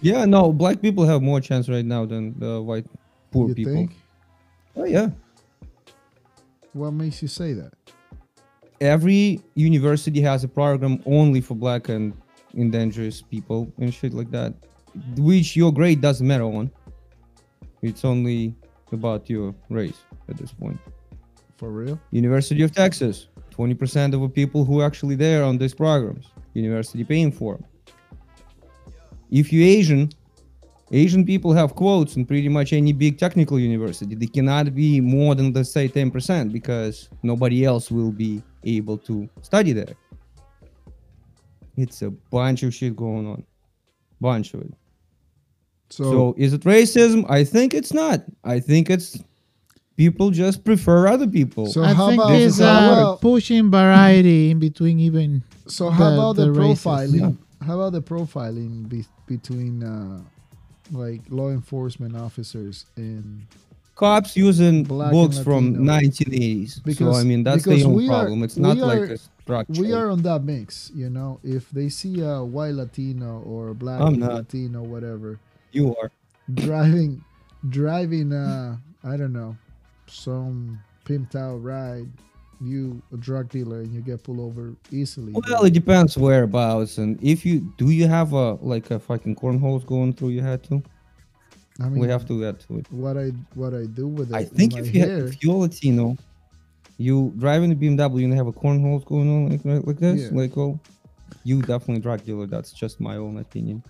Yeah, 0.00 0.24
no, 0.24 0.52
black 0.52 0.80
people 0.80 1.04
have 1.04 1.20
more 1.22 1.40
chance 1.40 1.68
right 1.68 1.84
now 1.84 2.06
than 2.06 2.38
the 2.38 2.60
white 2.62 2.86
poor 3.30 3.48
you 3.48 3.54
people. 3.54 3.74
think? 3.74 3.92
Oh 4.74 4.84
yeah. 4.84 5.10
What 6.72 6.92
makes 6.92 7.20
you 7.22 7.28
say 7.28 7.52
that? 7.54 7.72
Every 8.80 9.40
university 9.54 10.20
has 10.22 10.42
a 10.44 10.48
program 10.48 11.02
only 11.04 11.40
for 11.42 11.54
black 11.54 11.88
and 11.90 12.14
endangered 12.54 13.14
people 13.30 13.70
and 13.78 13.92
shit 13.92 14.14
like 14.14 14.30
that. 14.30 14.54
Which 15.16 15.56
your 15.56 15.72
grade 15.72 16.00
doesn't 16.00 16.26
matter 16.26 16.44
on. 16.44 16.70
It's 17.82 18.04
only 18.04 18.54
about 18.92 19.30
your 19.30 19.54
race 19.68 19.98
at 20.28 20.36
this 20.36 20.52
point. 20.52 20.78
For 21.56 21.70
real? 21.70 22.00
University 22.10 22.62
of 22.62 22.72
Texas, 22.72 23.28
20% 23.50 24.14
of 24.14 24.20
the 24.20 24.28
people 24.28 24.64
who 24.64 24.80
are 24.80 24.86
actually 24.86 25.14
there 25.14 25.44
on 25.44 25.58
these 25.58 25.74
programs. 25.74 26.26
University 26.54 27.04
paying 27.04 27.30
for 27.30 27.54
'em. 27.54 27.64
If 29.30 29.52
you're 29.52 29.66
Asian, 29.66 30.10
Asian 30.90 31.24
people 31.24 31.52
have 31.52 31.76
quotes 31.76 32.16
in 32.16 32.24
pretty 32.26 32.48
much 32.48 32.72
any 32.72 32.92
big 32.92 33.16
technical 33.16 33.60
university. 33.60 34.16
They 34.16 34.26
cannot 34.26 34.74
be 34.74 35.00
more 35.00 35.36
than 35.36 35.52
let's 35.52 35.70
say 35.70 35.86
10% 35.86 36.52
because 36.52 37.08
nobody 37.22 37.64
else 37.64 37.90
will 37.92 38.10
be 38.10 38.42
able 38.64 38.98
to 38.98 39.28
study 39.42 39.72
there. 39.72 39.94
It's 41.76 42.02
a 42.02 42.10
bunch 42.10 42.64
of 42.64 42.74
shit 42.74 42.96
going 42.96 43.26
on. 43.26 43.44
Bunch 44.20 44.54
of 44.54 44.60
it. 44.62 44.74
So, 45.90 46.04
So 46.04 46.34
is 46.38 46.52
it 46.52 46.60
racism? 46.62 47.24
I 47.28 47.44
think 47.44 47.74
it's 47.74 47.92
not. 47.92 48.22
I 48.44 48.60
think 48.60 48.90
it's 48.90 49.18
people 49.96 50.30
just 50.30 50.64
prefer 50.64 51.08
other 51.08 51.26
people. 51.26 51.66
So 51.66 51.82
I 51.82 51.92
how 51.92 52.08
think 52.08 52.22
about 52.22 52.32
it's 52.34 52.56
so 52.58 52.64
uh, 52.66 52.80
how- 52.94 53.16
pushing 53.16 53.70
variety 53.70 54.50
in 54.50 54.58
between 54.58 55.00
even. 55.00 55.42
So 55.66 55.90
how 55.90 56.10
the- 56.10 56.14
about 56.14 56.36
the, 56.36 56.44
the 56.46 56.52
races. 56.52 56.84
profiling? 56.84 57.36
How 57.66 57.74
about 57.80 57.92
the 57.92 58.02
profiling 58.02 58.88
be- 58.88 59.04
between 59.26 59.82
uh, 59.82 60.20
like 60.92 61.20
law 61.28 61.50
enforcement 61.50 62.16
officers 62.16 62.86
and 62.96 63.46
Cops 63.94 64.34
using 64.34 64.82
books 64.84 65.36
and 65.36 65.44
from 65.44 65.84
Latino. 65.84 65.92
1980s. 66.08 66.70
so 66.76 66.80
Because- 66.84 67.18
I 67.20 67.24
mean 67.24 67.42
that's 67.42 67.64
the 67.64 67.84
own 67.84 67.92
we 67.94 68.08
are- 68.08 68.20
problem. 68.20 68.42
it's 68.44 68.56
not 68.56 68.78
are- 68.78 68.86
like 68.86 69.10
a 69.10 69.18
structure. 69.50 69.82
we 69.82 69.92
are 69.92 70.10
on 70.10 70.22
that 70.22 70.42
mix, 70.44 70.90
you 70.94 71.10
know. 71.10 71.40
If 71.42 71.70
they 71.70 71.88
see 71.88 72.20
a 72.20 72.42
white 72.42 72.74
Latino 72.74 73.42
or 73.42 73.74
black. 73.74 74.00
Latino, 74.00 74.82
whatever, 74.82 75.38
You 75.72 75.96
are. 75.96 76.10
driving, 76.54 77.24
driving, 77.68 78.32
uh, 78.32 78.76
I 79.04 79.16
don't 79.16 79.32
know, 79.32 79.56
some 80.06 80.80
pimped 81.04 81.36
out 81.36 81.56
ride, 81.62 82.08
you 82.60 83.02
a 83.12 83.16
drug 83.16 83.48
dealer 83.48 83.80
and 83.80 83.92
you 83.92 84.00
get 84.00 84.22
pulled 84.22 84.40
over 84.40 84.74
easily. 84.90 85.32
Well, 85.32 85.64
it 85.64 85.72
depends 85.72 86.16
whereabouts, 86.16 86.98
and 86.98 87.18
if 87.22 87.46
you 87.46 87.72
do, 87.78 87.90
you 87.90 88.06
have 88.06 88.32
a 88.32 88.54
like 88.54 88.90
a 88.90 88.98
fucking 88.98 89.36
cornholes 89.36 89.84
going 89.84 90.12
through 90.12 90.30
your 90.30 90.44
head 90.44 90.62
too. 90.62 90.82
I 91.80 91.88
mean, 91.88 92.00
we 92.00 92.08
have 92.08 92.26
to 92.26 92.38
get 92.38 92.60
to 92.68 92.78
it. 92.78 92.86
what 92.92 93.16
I 93.16 93.28
what 93.54 93.72
I 93.72 93.86
do 93.86 94.06
with 94.06 94.30
it. 94.30 94.36
I 94.36 94.44
think 94.44 94.76
if 94.76 94.94
you 94.94 95.02
if 95.02 95.42
you're 95.42 95.54
Latino, 95.54 96.16
you 97.00 97.32
driving 97.38 97.72
a 97.72 97.74
BMW 97.74 98.24
and 98.24 98.34
have 98.34 98.46
a 98.46 98.52
cornholes 98.52 99.04
going 99.04 99.28
on 99.34 99.48
like 99.50 99.64
like, 99.64 99.86
like 99.86 99.98
this, 99.98 100.20
Yeah. 100.30 100.38
like 100.40 100.56
oh, 100.58 100.78
you 101.44 101.62
definitely 101.62 102.00
drug 102.02 102.24
dealer. 102.24 102.46
That's 102.46 102.72
just 102.72 103.00
my 103.00 103.16
own 103.16 103.38
opinion. 103.38 103.82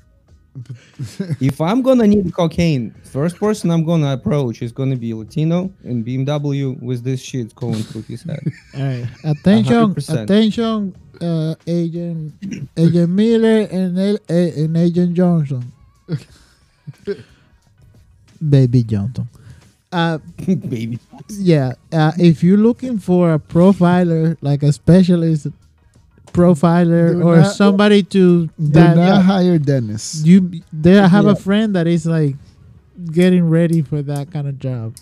if 1.41 1.61
I'm 1.61 1.81
gonna 1.83 2.07
need 2.07 2.33
cocaine, 2.35 2.93
first 3.05 3.37
person 3.37 3.71
I'm 3.71 3.85
gonna 3.85 4.13
approach 4.13 4.63
is 4.63 4.73
gonna 4.73 4.97
be 4.97 5.15
Latino 5.15 5.73
and 5.85 6.05
BMW 6.05 6.81
with 6.83 7.05
this 7.05 7.21
shit 7.23 7.55
going 7.55 7.83
through 7.89 8.03
his 8.03 8.23
head. 8.25 8.41
All 8.75 8.83
right, 8.83 9.07
attention, 9.25 9.95
100%. 9.95 10.23
attention, 10.25 10.97
uh, 11.21 11.55
Agent 11.67 12.35
Agent 12.77 13.11
Miller 13.11 13.61
and 13.71 13.97
El- 13.99 14.19
eh, 14.29 14.51
and 14.65 14.77
Agent 14.77 15.15
Johnson, 15.15 15.71
Baby 18.49 18.83
Johnson. 18.85 19.29
Uh, 19.93 20.19
Baby. 20.47 20.99
yeah, 21.29 21.73
uh, 21.93 22.13
if 22.19 22.43
you're 22.45 22.57
looking 22.59 22.99
for 22.99 23.35
a 23.35 23.39
profiler, 23.39 24.37
like 24.41 24.63
a 24.63 24.73
specialist 24.73 25.49
profiler 26.33 27.13
Do 27.15 27.23
or 27.23 27.37
not- 27.39 27.55
somebody 27.57 28.03
to 28.05 28.47
do 28.47 28.51
that 28.71 28.97
not 28.97 29.23
hire 29.25 29.59
Dennis. 29.59 30.23
you 30.25 30.61
there 30.73 31.03
I 31.03 31.09
have 31.09 31.25
Yeah. 31.25 31.33
a 31.33 31.35
friend 31.35 31.75
that 31.75 31.87
is 31.89 32.07
like 32.07 32.37
getting 33.13 33.49
ready 33.49 33.83
for 33.83 34.01
that 34.03 34.31
kind 34.31 34.47
of 34.47 34.59
job. 34.61 34.95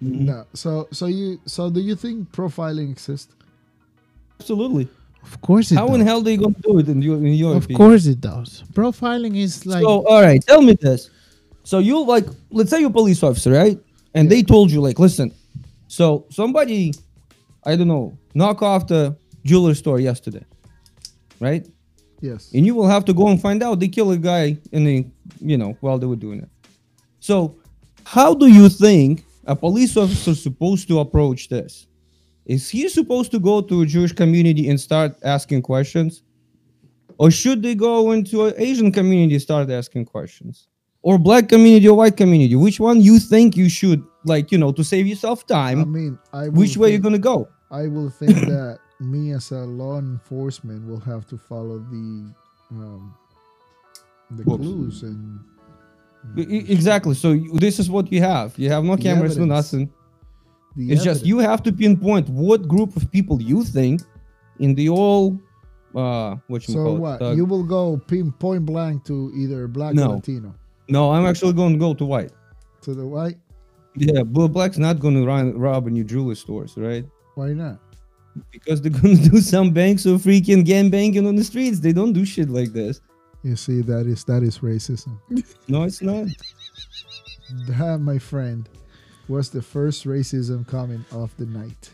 No. 0.00 0.44
So 0.54 0.88
so 0.90 1.06
you 1.06 1.38
so 1.46 1.70
do 1.70 1.80
you 1.80 1.94
think 1.94 2.32
profiling 2.32 2.90
exists? 2.90 3.32
Absolutely. 4.40 4.88
Of 5.22 5.40
course 5.40 5.70
it 5.70 5.76
How 5.76 5.86
does. 5.86 6.00
in 6.00 6.06
hell 6.06 6.20
they 6.20 6.36
gonna 6.36 6.54
do 6.62 6.78
it 6.80 6.88
in 6.88 7.00
your 7.00 7.16
in 7.18 7.34
your 7.34 7.56
of 7.56 7.64
opinion? 7.64 7.78
course 7.78 8.06
it 8.06 8.20
does. 8.20 8.64
Profiling 8.72 9.36
is 9.36 9.64
like 9.66 9.82
so 9.82 10.04
all 10.06 10.20
right, 10.20 10.42
tell 10.44 10.62
me 10.62 10.74
this. 10.74 11.10
So 11.62 11.78
you 11.78 12.04
like, 12.04 12.26
let's 12.50 12.70
say 12.70 12.80
you're 12.80 12.90
a 12.90 12.92
police 12.92 13.22
officer, 13.22 13.52
right? 13.52 13.78
And 14.16 14.30
they 14.30 14.42
told 14.42 14.70
you 14.70 14.80
like, 14.80 14.98
listen, 14.98 15.30
so 15.88 16.26
somebody, 16.30 16.94
I 17.64 17.76
don't 17.76 17.86
know, 17.86 18.16
knock 18.34 18.62
off 18.62 18.86
the 18.86 19.14
jewelry 19.44 19.74
store 19.74 20.00
yesterday, 20.00 20.44
right? 21.38 21.68
Yes. 22.22 22.50
And 22.54 22.64
you 22.64 22.74
will 22.74 22.88
have 22.88 23.04
to 23.04 23.12
go 23.12 23.28
and 23.28 23.38
find 23.38 23.62
out 23.62 23.78
they 23.78 23.88
kill 23.88 24.10
a 24.12 24.16
guy 24.16 24.56
in 24.72 24.84
the, 24.84 25.06
you 25.38 25.58
know, 25.58 25.76
while 25.80 25.98
they 25.98 26.06
were 26.06 26.16
doing 26.16 26.40
it. 26.40 26.48
So, 27.20 27.56
how 28.04 28.32
do 28.32 28.46
you 28.46 28.70
think 28.70 29.22
a 29.44 29.54
police 29.54 29.98
officer 29.98 30.30
is 30.30 30.42
supposed 30.42 30.88
to 30.88 31.00
approach 31.00 31.50
this? 31.50 31.86
Is 32.46 32.70
he 32.70 32.88
supposed 32.88 33.30
to 33.32 33.38
go 33.38 33.60
to 33.60 33.82
a 33.82 33.86
Jewish 33.86 34.12
community 34.12 34.70
and 34.70 34.80
start 34.80 35.14
asking 35.24 35.60
questions? 35.60 36.22
Or 37.18 37.30
should 37.30 37.62
they 37.62 37.74
go 37.74 38.12
into 38.12 38.46
an 38.46 38.54
Asian 38.56 38.92
community 38.92 39.34
and 39.34 39.42
start 39.42 39.68
asking 39.70 40.06
questions? 40.06 40.68
Or 41.06 41.18
black 41.18 41.48
community 41.48 41.86
or 41.86 41.96
white 41.96 42.16
community? 42.16 42.56
Which 42.56 42.80
one 42.80 43.00
you 43.00 43.20
think 43.20 43.56
you 43.56 43.68
should, 43.68 44.02
like, 44.24 44.50
you 44.50 44.58
know, 44.58 44.72
to 44.72 44.82
save 44.82 45.06
yourself 45.06 45.46
time 45.46 45.78
I 45.80 45.84
mean, 45.84 46.18
I 46.32 46.48
which 46.48 46.76
way 46.76 46.90
you're 46.90 47.06
gonna 47.08 47.26
go? 47.32 47.46
I 47.70 47.86
will 47.86 48.10
think 48.10 48.34
that 48.54 48.80
me 48.98 49.30
as 49.30 49.52
a 49.52 49.62
law 49.82 50.00
enforcement 50.00 50.84
will 50.88 50.98
have 50.98 51.24
to 51.28 51.38
follow 51.38 51.78
the 51.78 52.34
um, 52.72 53.14
the 54.32 54.42
clues 54.42 55.04
and 55.04 55.38
Exactly. 56.36 57.14
So 57.14 57.36
this 57.54 57.78
is 57.78 57.88
what 57.88 58.10
you 58.10 58.20
have. 58.20 58.58
You 58.58 58.68
have 58.70 58.82
no 58.82 58.96
cameras, 58.96 59.38
no 59.38 59.44
nothing. 59.44 59.88
the 60.76 60.90
It's 60.90 61.04
just 61.04 61.24
you 61.24 61.38
have 61.38 61.62
to 61.62 61.72
pinpoint 61.72 62.28
what 62.28 62.66
group 62.66 62.96
of 62.96 63.08
people 63.12 63.40
you 63.40 63.62
think 63.62 64.02
in 64.58 64.74
the 64.74 64.88
all 64.88 65.38
uh 65.94 66.34
what 66.48 66.66
you 66.66 66.74
So 66.74 66.94
what? 66.94 67.22
uh, 67.22 67.30
you 67.30 67.44
will 67.44 67.62
go 67.62 67.96
pin, 67.96 68.32
point 68.32 68.66
blank 68.66 69.04
to 69.04 69.30
either 69.36 69.68
black 69.68 69.94
No. 69.94 70.10
or 70.10 70.14
Latino 70.16 70.50
no, 70.88 71.10
I'm 71.12 71.26
actually 71.26 71.52
going 71.52 71.74
to 71.74 71.78
go 71.78 71.94
to 71.94 72.04
white. 72.04 72.32
to 72.82 72.94
the 72.94 73.06
white. 73.06 73.36
Yeah, 73.96 74.22
but 74.22 74.48
black's 74.48 74.78
not 74.78 75.00
going 75.00 75.14
to 75.14 75.26
run 75.26 75.58
rob 75.58 75.86
any 75.86 76.04
jewelry 76.04 76.36
stores, 76.36 76.74
right? 76.76 77.04
Why 77.34 77.52
not? 77.52 77.78
Because 78.50 78.82
they're 78.82 78.90
going 78.90 79.16
to 79.22 79.28
do 79.30 79.40
some 79.40 79.70
banks 79.70 80.06
or 80.06 80.18
freaking 80.18 80.64
gang 80.64 80.90
banging 80.90 81.26
on 81.26 81.34
the 81.36 81.44
streets. 81.44 81.80
They 81.80 81.92
don't 81.92 82.12
do 82.12 82.24
shit 82.24 82.50
like 82.50 82.72
this. 82.72 83.00
You 83.42 83.56
see, 83.56 83.80
that 83.82 84.06
is 84.06 84.24
that 84.24 84.42
is 84.42 84.58
racism. 84.58 85.18
No, 85.68 85.84
it's 85.84 86.02
not. 86.02 86.26
That, 87.68 87.98
my 88.00 88.18
friend, 88.18 88.68
was 89.28 89.50
the 89.50 89.62
first 89.62 90.04
racism 90.04 90.66
comment 90.66 91.04
of 91.12 91.36
the 91.36 91.46
night. 91.46 91.90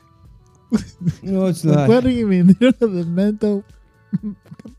No, 1.22 1.46
it's 1.46 1.64
not. 1.72 1.88
what 1.88 2.04
do 2.04 2.10
you 2.10 2.26
mean? 2.26 2.46
They 2.48 2.54
don't 2.54 2.80
have 2.80 2.92
the 2.92 3.04
mental 3.04 3.64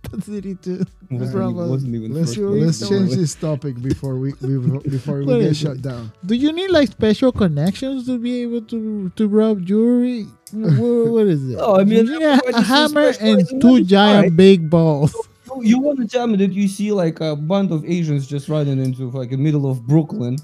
capacity 0.03 0.55
to. 0.55 0.85
Wasn't, 1.11 1.31
From 1.31 1.55
wasn't 1.55 1.95
even 1.95 2.13
Let's 2.13 2.27
first 2.29 2.35
Sure, 2.35 2.51
place. 2.51 2.63
let's 2.81 2.89
change 2.89 3.11
this 3.15 3.35
topic 3.35 3.81
before 3.81 4.15
we 4.15 4.33
before, 4.33 4.79
before 4.97 5.17
we 5.23 5.39
get 5.41 5.55
shut 5.55 5.81
down. 5.81 6.11
Do 6.25 6.35
you 6.35 6.51
need 6.51 6.69
like 6.71 6.89
special 6.91 7.31
connections 7.31 8.05
to 8.07 8.17
be 8.17 8.41
able 8.41 8.61
to 8.63 9.09
to 9.15 9.27
rub 9.27 9.65
jewelry? 9.65 10.25
what, 10.51 11.11
what 11.11 11.27
is 11.27 11.49
it? 11.49 11.57
No, 11.57 11.65
oh, 11.65 11.79
I 11.79 11.83
mean, 11.83 12.05
You 12.07 12.19
need 12.19 12.25
a, 12.25 12.31
I 12.33 12.37
just 12.37 12.57
a 12.57 12.61
hammer 12.61 13.13
specialize 13.13 13.51
and 13.51 13.61
two 13.61 13.83
giant 13.83 14.15
alright. 14.17 14.35
big 14.37 14.69
balls. 14.69 15.13
You- 15.57 15.61
You 15.61 15.79
want 15.79 15.99
to 15.99 16.07
tell 16.07 16.25
me 16.25 16.37
that 16.37 16.51
you 16.53 16.67
see 16.67 16.91
like 16.91 17.19
a 17.21 17.35
bunch 17.35 17.69
of 17.71 17.85
Asians 17.85 18.25
just 18.25 18.49
running 18.49 18.79
into 18.83 19.09
like 19.11 19.29
the 19.29 19.37
middle 19.37 19.69
of 19.69 19.85
Brooklyn 19.85 20.35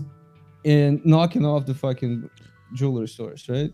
and 0.65 1.03
knocking 1.03 1.45
off 1.45 1.65
the 1.65 1.73
fucking 1.73 2.29
jewelry 2.75 3.07
stores, 3.07 3.47
right? 3.49 3.71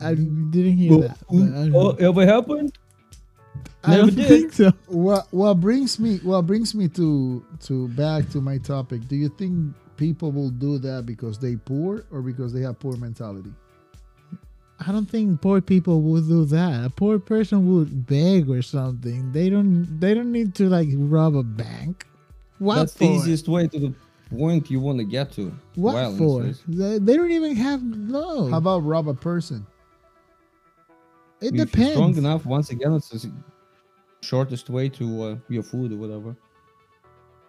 I 0.00 0.14
didn't 0.14 0.76
hear 0.76 0.98
that. 1.08 1.18
but 1.30 1.36
I, 1.36 1.40
don't 1.40 1.74
Oh, 1.74 1.90
know. 1.92 2.08
ever 2.08 2.26
happened? 2.26 2.76
I 3.84 3.96
don't 3.96 4.14
never 4.16 4.16
did. 4.16 4.28
think 4.28 4.52
so. 4.52 4.72
What 4.86 5.28
what 5.32 5.54
brings 5.60 5.98
me 6.00 6.18
what 6.18 6.42
brings 6.46 6.74
me 6.74 6.88
to 6.90 7.44
to 7.62 7.88
back 7.88 8.28
to 8.30 8.40
my 8.40 8.58
topic? 8.58 9.08
Do 9.08 9.16
you 9.16 9.28
think 9.28 9.74
people 9.96 10.32
will 10.32 10.50
do 10.50 10.78
that 10.78 11.06
because 11.06 11.38
they 11.38 11.56
poor 11.56 12.04
or 12.10 12.22
because 12.22 12.52
they 12.52 12.62
have 12.62 12.78
poor 12.80 12.96
mentality? 12.96 13.52
I 14.80 14.92
don't 14.92 15.08
think 15.08 15.40
poor 15.40 15.60
people 15.60 16.02
would 16.02 16.28
do 16.28 16.44
that. 16.46 16.84
A 16.84 16.90
poor 16.90 17.18
person 17.18 17.72
would 17.72 18.06
beg 18.06 18.50
or 18.50 18.62
something. 18.62 19.32
They 19.32 19.48
don't. 19.48 20.00
They 20.00 20.14
don't 20.14 20.32
need 20.32 20.54
to 20.56 20.68
like 20.68 20.88
rob 20.94 21.36
a 21.36 21.42
bank. 21.42 22.06
What 22.58 22.76
That's 22.76 22.94
for? 22.94 22.98
the 22.98 23.10
easiest 23.10 23.48
way 23.48 23.68
to 23.68 23.78
the 23.78 23.94
point 24.30 24.70
you 24.70 24.80
want 24.80 24.98
to 24.98 25.04
get 25.04 25.32
to. 25.32 25.54
What 25.76 25.92
Violence 25.94 26.18
for? 26.18 26.44
is. 26.44 26.62
They, 26.66 26.98
they 26.98 27.16
don't 27.16 27.30
even 27.30 27.56
have 27.56 27.82
no. 27.82 28.48
How 28.50 28.58
about 28.58 28.80
rob 28.80 29.08
a 29.08 29.14
person? 29.14 29.66
it 31.40 31.54
If 31.54 31.54
you're 31.54 31.66
depends. 31.66 31.92
strong 31.92 32.16
enough, 32.16 32.46
once 32.46 32.70
again, 32.70 32.92
it's 32.94 33.08
the 33.10 33.32
shortest 34.24 34.70
way 34.70 34.88
to 34.90 35.22
uh, 35.22 35.36
your 35.48 35.62
food 35.62 35.92
or 35.92 35.96
whatever. 35.96 36.36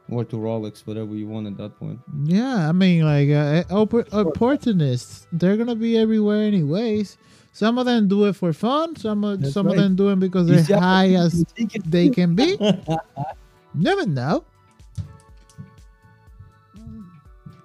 Or 0.07 0.23
to 0.23 0.35
Rolex, 0.35 0.85
whatever 0.85 1.15
you 1.15 1.27
want 1.27 1.47
at 1.47 1.57
that 1.57 1.79
point. 1.79 1.99
Yeah, 2.25 2.69
I 2.69 2.71
mean, 2.71 3.03
like 3.03 3.29
uh, 3.29 3.63
oppor- 3.73 4.11
opportunists, 4.13 5.25
they're 5.31 5.57
gonna 5.57 5.75
be 5.75 5.97
everywhere 5.97 6.43
anyways. 6.43 7.17
Some 7.53 7.79
of 7.79 7.85
them 7.85 8.07
do 8.07 8.25
it 8.25 8.33
for 8.35 8.53
fun. 8.53 8.95
Some 8.97 9.23
of 9.23 9.41
That's 9.41 9.53
some 9.53 9.65
of 9.65 9.77
them 9.77 9.95
do 9.95 10.09
it 10.09 10.19
because 10.19 10.47
they're 10.47 10.63
see 10.63 10.73
high 10.73 11.13
as 11.13 11.43
they 11.85 12.09
can 12.09 12.35
be. 12.35 12.57
Never 13.73 14.05
know. 14.05 14.43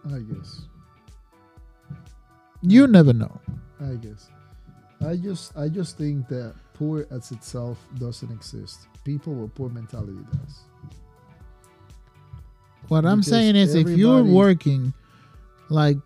I 0.06 0.18
guess. 0.20 0.62
You 2.62 2.86
never 2.86 3.12
know. 3.12 3.40
I 3.80 3.94
guess. 3.94 4.28
I 5.04 5.16
just 5.16 5.56
I 5.56 5.68
just 5.68 5.96
think 5.96 6.28
that 6.28 6.54
poor 6.74 7.06
as 7.10 7.30
itself 7.32 7.78
doesn't 7.98 8.30
exist. 8.30 8.86
People 9.04 9.34
with 9.34 9.54
poor 9.54 9.68
mentality 9.68 10.18
does. 10.32 10.60
What 12.88 13.06
I'm 13.06 13.22
saying 13.22 13.56
is, 13.56 13.74
if 13.74 13.88
you're 13.88 14.22
working 14.24 14.92
like 15.68 15.96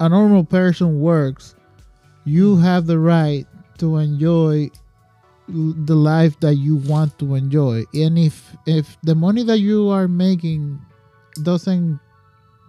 a 0.00 0.08
normal 0.08 0.44
person 0.44 1.00
works, 1.00 1.54
you 2.24 2.56
have 2.56 2.86
the 2.86 2.98
right 2.98 3.46
to 3.78 3.96
enjoy 3.96 4.70
the 5.48 5.94
life 5.94 6.38
that 6.40 6.54
you 6.54 6.76
want 6.76 7.18
to 7.18 7.34
enjoy. 7.34 7.84
And 7.94 8.18
if 8.18 8.54
if 8.66 8.96
the 9.02 9.14
money 9.14 9.42
that 9.44 9.58
you 9.58 9.88
are 9.88 10.08
making 10.08 10.80
doesn't 11.42 11.98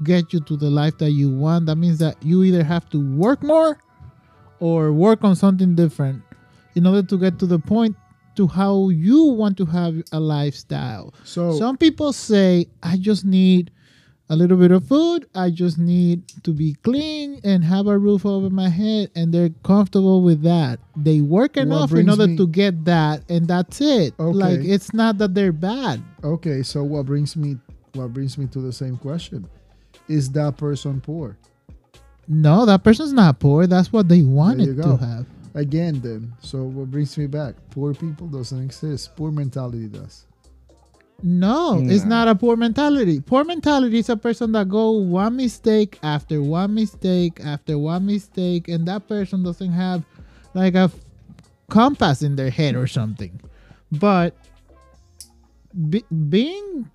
get 0.04 0.34
you 0.34 0.40
to 0.42 0.58
the 0.58 0.70
life 0.70 0.98
that 0.98 1.12
you 1.12 1.30
want, 1.30 1.68
that 1.68 1.76
means 1.76 2.00
that 2.00 2.16
you 2.24 2.44
either 2.44 2.64
have 2.64 2.90
to 2.90 3.00
work 3.16 3.44
more 3.44 3.78
or 4.60 4.92
work 4.92 5.24
on 5.24 5.36
something 5.36 5.76
different 5.76 6.22
in 6.76 6.88
order 6.88 7.04
to 7.04 7.18
get 7.18 7.38
to 7.40 7.46
the 7.46 7.60
point 7.60 7.96
to 8.36 8.48
how 8.48 8.90
you 8.90 9.26
want 9.26 9.58
to 9.58 9.66
have 9.66 10.02
a 10.12 10.20
lifestyle. 10.20 11.14
So 11.24 11.58
Some 11.58 11.78
people 11.78 12.14
say, 12.14 12.68
I 12.82 12.98
just 12.98 13.26
need 13.26 13.72
a 14.30 14.36
little 14.36 14.58
bit 14.58 14.72
of 14.72 14.88
food. 14.88 15.28
I 15.36 15.50
just 15.52 15.78
need 15.78 16.28
to 16.44 16.52
be 16.54 16.76
clean 16.84 17.40
and 17.44 17.64
have 17.64 17.88
a 17.88 17.98
roof 17.98 18.26
over 18.26 18.50
my 18.50 18.70
head. 18.70 19.12
And 19.16 19.34
they're 19.34 19.50
comfortable 19.64 20.22
with 20.24 20.42
that. 20.44 20.80
They 20.96 21.22
work 21.22 21.58
enough 21.58 21.92
in 21.94 22.10
order 22.10 22.28
me- 22.28 22.38
to 22.38 22.48
get 22.48 22.86
that. 22.86 23.24
And 23.30 23.48
that's 23.48 23.82
it. 23.82 24.14
Okay. 24.20 24.36
Like, 24.38 24.60
it's 24.62 24.94
not 24.94 25.18
that 25.20 25.36
they're 25.36 25.52
bad. 25.52 26.02
okay, 26.24 26.64
so 26.64 26.84
what 26.84 27.06
brings 27.06 27.36
me 27.36 27.58
what 27.94 28.12
brings 28.14 28.38
me 28.40 28.48
to 28.48 28.60
the 28.60 28.72
same 28.74 28.98
question? 28.98 29.48
Is 30.08 30.32
that 30.32 30.58
person 30.58 31.00
poor? 31.00 31.38
No, 32.28 32.66
that 32.66 32.84
person's 32.84 33.14
not 33.14 33.40
poor. 33.40 33.68
That's 33.68 33.92
what 33.94 34.08
they 34.08 34.24
wanted 34.24 34.78
to 34.82 34.98
have. 34.98 35.26
Again, 35.56 36.02
then, 36.02 36.34
so 36.40 36.64
what 36.64 36.90
brings 36.90 37.18
me 37.18 37.28
back? 37.28 37.56
Poor 37.70 37.94
people 37.94 38.28
doesn't 38.28 38.60
exist. 38.64 39.16
Poor 39.16 39.32
mentality 39.32 39.88
does. 39.88 40.26
No, 41.22 41.80
it's 41.86 42.04
not 42.04 42.28
a 42.28 42.36
poor 42.36 42.58
mentality. 42.58 43.22
Poor 43.22 43.44
mentality 43.46 44.00
is 44.00 44.10
a 44.10 44.18
person 44.18 44.52
that 44.54 44.68
go 44.68 44.92
one 44.92 45.38
mistake 45.38 45.98
after 46.04 46.42
one 46.42 46.74
mistake 46.74 47.40
after 47.40 47.78
one 47.78 48.06
mistake, 48.06 48.68
and 48.68 48.86
that 48.88 49.08
person 49.08 49.42
doesn't 49.44 49.72
have 49.72 50.04
like 50.54 50.74
a 50.76 50.90
f- 50.92 50.96
compass 51.70 52.24
in 52.24 52.36
their 52.36 52.50
head 52.50 52.76
or 52.76 52.88
something. 52.88 53.40
But 53.90 54.36
be- 55.90 56.04
being 56.30 56.90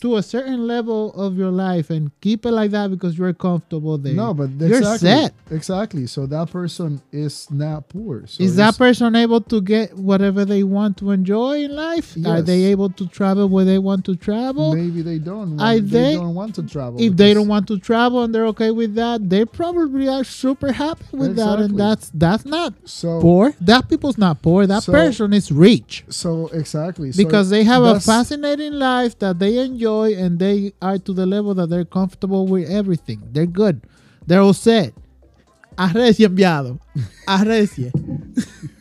to 0.00 0.16
a 0.16 0.22
certain 0.22 0.66
level 0.66 1.12
of 1.14 1.36
your 1.38 1.50
life 1.50 1.88
and 1.90 2.10
keep 2.20 2.44
it 2.44 2.52
like 2.52 2.70
that 2.70 2.90
because 2.90 3.16
you're 3.16 3.32
comfortable 3.32 3.96
there. 3.96 4.14
No, 4.14 4.34
but 4.34 4.50
you're 4.50 4.78
exactly, 4.78 5.08
set. 5.08 5.32
Exactly. 5.50 6.06
So 6.06 6.26
that 6.26 6.50
person 6.50 7.00
is 7.12 7.50
not 7.50 7.88
poor. 7.88 8.26
So 8.26 8.42
Is 8.42 8.56
that 8.56 8.76
person 8.76 9.16
able 9.16 9.40
to 9.42 9.60
get 9.60 9.94
whatever 9.96 10.44
they 10.44 10.62
want 10.62 10.98
to 10.98 11.10
enjoy 11.12 11.64
in 11.64 11.74
life? 11.74 12.14
Yes. 12.16 12.26
Are 12.26 12.42
they 12.42 12.64
able 12.64 12.90
to 12.90 13.06
travel 13.08 13.48
where 13.48 13.64
they 13.64 13.78
want 13.78 14.04
to 14.06 14.16
travel? 14.16 14.74
maybe 14.74 15.00
they 15.02 15.18
don't. 15.18 15.58
I 15.60 15.76
Want, 15.76 15.90
they 15.90 16.14
don't 16.14 16.34
want 16.34 16.54
to 16.56 16.62
travel. 16.64 17.00
if 17.00 17.16
they 17.16 17.32
don't 17.34 17.48
want 17.48 17.66
to 17.68 17.78
travel 17.78 18.22
and 18.24 18.34
they're 18.34 18.46
okay 18.46 18.70
with 18.70 18.94
that, 18.96 19.28
they 19.28 19.44
probably 19.44 20.08
are 20.08 20.24
super 20.24 20.72
happy 20.72 21.04
with 21.12 21.36
that, 21.36 21.58
and 21.60 21.78
that's 21.78 22.10
that's 22.12 22.44
not 22.44 22.74
so 22.84 23.20
poor. 23.20 23.54
That 23.60 23.88
people's 23.88 24.18
not 24.18 24.42
poor. 24.42 24.66
That 24.66 24.82
So- 24.82 24.92
person 24.92 25.32
is 25.32 25.50
rich 25.50 26.04
so 26.08 26.48
exactly 26.52 27.12
so 27.12 27.22
because 27.22 27.50
they 27.50 27.64
have 27.64 27.82
a 27.82 27.98
fascinating 28.00 28.72
life 28.74 29.18
that 29.18 29.38
they 29.38 29.58
enjoy, 29.58 29.85
and 29.86 30.38
they 30.38 30.72
are 30.82 30.98
to 30.98 31.12
the 31.12 31.26
level 31.26 31.54
that 31.54 31.68
they're 31.70 31.84
comfortable 31.84 32.46
with 32.46 32.70
everything. 32.70 33.22
They're 33.32 33.46
good. 33.46 33.82
They're 34.26 34.40
all 34.40 34.52
set. 34.52 34.92
Arrecia 35.76 36.28
enviado. 36.28 36.80
Arrecia. 37.28 37.92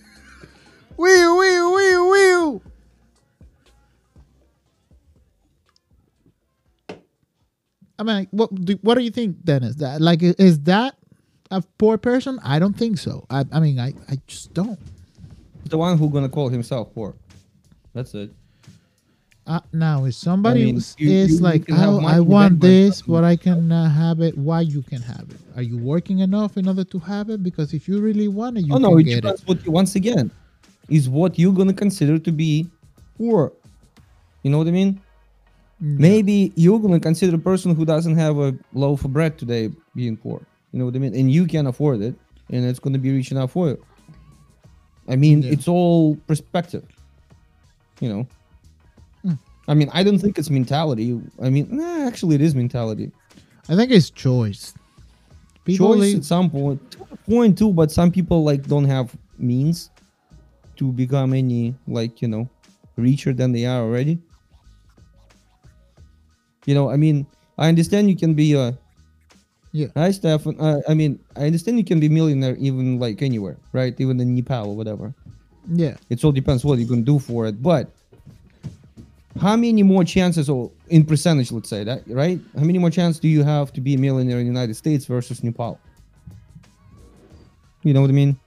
Wee 0.97 1.27
wee 1.27 1.61
wee 1.61 1.97
wee. 2.11 2.61
I 7.99 8.03
mean, 8.03 8.27
what 8.31 8.53
do, 8.55 8.77
what 8.81 8.95
do 8.95 9.03
you 9.03 9.11
think, 9.11 9.43
Dennis? 9.43 9.75
That 9.75 10.01
like 10.01 10.23
is 10.23 10.59
that 10.61 10.95
a 11.51 11.61
poor 11.77 11.97
person? 11.97 12.39
I 12.43 12.59
don't 12.59 12.77
think 12.77 12.97
so. 12.97 13.25
I, 13.29 13.45
I 13.51 13.59
mean, 13.59 13.79
I, 13.79 13.93
I 14.09 14.17
just 14.27 14.53
don't. 14.53 14.79
The 15.65 15.77
one 15.77 15.97
who 15.97 16.09
gonna 16.09 16.29
call 16.29 16.49
himself 16.49 16.93
poor. 16.93 17.15
That's 17.93 18.13
it. 18.13 18.31
Uh, 19.47 19.60
now, 19.73 20.05
if 20.05 20.15
somebody 20.15 20.63
I 20.63 20.65
mean, 20.65 20.77
is 20.77 20.95
you- 20.97 21.10
you- 21.12 21.25
you 21.25 21.38
like, 21.38 21.67
can 21.67 21.75
oh, 21.77 21.99
I 21.99 22.19
want 22.19 22.60
this, 22.60 23.03
but 23.03 23.23
I 23.23 23.36
cannot 23.36 23.91
have 23.91 24.19
it. 24.19 24.36
Why 24.38 24.62
you 24.62 24.81
can 24.81 25.01
have 25.03 25.29
it? 25.29 25.38
Are 25.55 25.62
you 25.62 25.77
working 25.77 26.19
enough 26.19 26.58
in 26.58 26.67
order 26.67 26.84
to 26.84 26.99
have 26.99 27.29
it? 27.29 27.43
Because 27.43 27.71
if 27.73 27.88
you 27.88 27.99
really 28.01 28.27
want 28.27 28.58
it, 28.58 28.65
you 28.65 28.73
oh 28.73 28.79
no, 28.79 28.97
it 28.97 29.03
get 29.03 29.23
it. 29.23 29.41
what 29.45 29.63
you, 29.63 29.71
once 29.71 29.95
again 29.95 30.31
is 30.89 31.08
what 31.08 31.38
you're 31.38 31.53
gonna 31.53 31.73
consider 31.73 32.17
to 32.17 32.31
be 32.31 32.67
poor. 33.19 33.53
You 34.41 34.49
know 34.49 34.58
what 34.58 34.67
I 34.67 34.71
mean? 34.71 34.99
Mm. 35.81 35.99
Maybe 35.99 36.51
you're 36.55 36.79
gonna 36.79 36.99
consider 36.99 37.36
a 37.36 37.39
person 37.39 37.75
who 37.75 37.86
doesn't 37.86 38.15
have 38.15 38.38
a 38.39 38.55
loaf 38.73 39.05
of 39.05 39.13
bread 39.13 39.38
today 39.38 39.69
being 39.93 40.17
poor. 40.17 40.41
You 40.71 40.79
know 40.79 40.86
what 40.86 40.95
I 40.95 40.99
mean? 40.99 41.13
And 41.15 41.31
you 41.31 41.45
can 41.45 41.67
afford 41.67 42.01
it, 42.01 42.15
and 42.49 42.65
it's 42.65 42.79
gonna 42.79 42.97
be 42.97 43.12
rich 43.12 43.31
enough 43.31 43.51
for 43.51 43.67
you. 43.69 43.86
I 45.08 45.15
mean, 45.15 45.43
Yeah. 45.43 45.51
it's 45.51 45.67
all 45.67 46.15
perspective. 46.25 46.84
You 48.01 48.10
know. 48.10 48.27
I 49.67 49.73
mean, 49.73 49.89
I 49.93 50.04
don't 50.04 50.19
think 50.19 50.38
it's 50.38 50.49
mentality. 50.49 51.19
I 51.41 51.49
mean, 51.49 51.67
nah, 51.71 52.06
actually, 52.08 52.36
it 52.36 52.41
is 52.41 52.54
mentality. 52.54 53.12
I 53.67 53.75
think 53.75 53.91
it's 53.91 54.10
choice. 54.12 54.73
People 55.65 55.93
choice 55.93 55.99
leave- 56.01 56.17
at 56.17 56.25
some 56.25 56.49
point 56.49 56.91
to 56.91 57.06
point 57.28 57.58
too 57.58 57.73
but 57.73 57.91
some 57.91 58.12
people 58.12 58.43
like 58.43 58.67
don't 58.67 58.86
have 58.86 59.15
means 59.39 59.89
to 60.75 60.91
become 60.91 61.34
any 61.34 61.73
like 61.88 62.21
you 62.21 62.28
know 62.28 62.47
richer 62.97 63.34
than 63.34 63.51
they 63.51 63.65
are 63.65 63.82
already 63.82 64.19
you 66.65 66.73
know 66.75 66.89
i 66.89 66.95
mean 66.95 67.25
i 67.58 67.67
understand 67.67 68.10
you 68.10 68.15
can 68.15 68.34
be 68.34 68.54
a 68.54 68.78
Yeah. 69.71 69.88
hi 69.95 70.12
stefan 70.12 70.56
uh, 70.60 70.82
i 70.88 70.93
mean 70.93 71.19
i 71.36 71.45
understand 71.45 71.78
you 71.78 71.84
can 71.84 71.99
be 71.99 72.10
millionaire 72.10 72.56
even 72.58 72.99
like 72.99 73.21
anywhere 73.21 73.58
right 73.73 73.93
even 73.99 74.19
in 74.19 74.36
nepal 74.36 74.69
or 74.69 74.75
whatever 74.75 75.13
yeah. 75.73 75.97
it 76.10 76.23
all 76.23 76.32
depends 76.32 76.63
what 76.63 76.78
you 76.80 76.86
can 76.88 77.04
do 77.04 77.17
for 77.19 77.47
it 77.47 77.62
but 77.62 77.94
how 79.39 79.55
many 79.55 79.83
more 79.83 80.03
chances 80.03 80.49
or 80.49 80.71
in 80.87 81.05
percentage 81.05 81.51
let's 81.51 81.69
say 81.69 81.83
that 81.83 82.03
right? 82.07 82.39
How 82.55 82.63
many 82.63 82.79
more 82.79 82.89
chances 82.89 83.19
do 83.19 83.27
you 83.27 83.43
have 83.43 83.73
to 83.73 83.81
be 83.81 83.95
a 83.95 83.97
millionaire 83.97 84.39
in 84.39 84.45
the 84.45 84.51
united 84.51 84.75
states 84.75 85.05
versus 85.05 85.43
nepal 85.43 85.79
you 87.83 87.93
know 87.93 88.01
what 88.01 88.09
i 88.09 88.13
mean? 88.13 88.39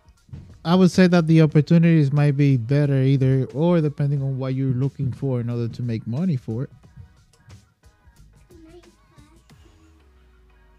I 0.64 0.74
would 0.74 0.90
say 0.90 1.06
that 1.06 1.26
the 1.26 1.40
opportunities 1.40 2.12
might 2.12 2.36
be 2.36 2.56
better 2.56 3.00
either 3.02 3.46
or 3.54 3.80
depending 3.80 4.22
on 4.22 4.38
what 4.38 4.54
you're 4.54 4.74
looking 4.74 5.12
for 5.12 5.40
in 5.40 5.48
order 5.48 5.68
to 5.68 5.82
make 5.82 6.06
money 6.06 6.36
for 6.36 6.64
it. 6.64 6.70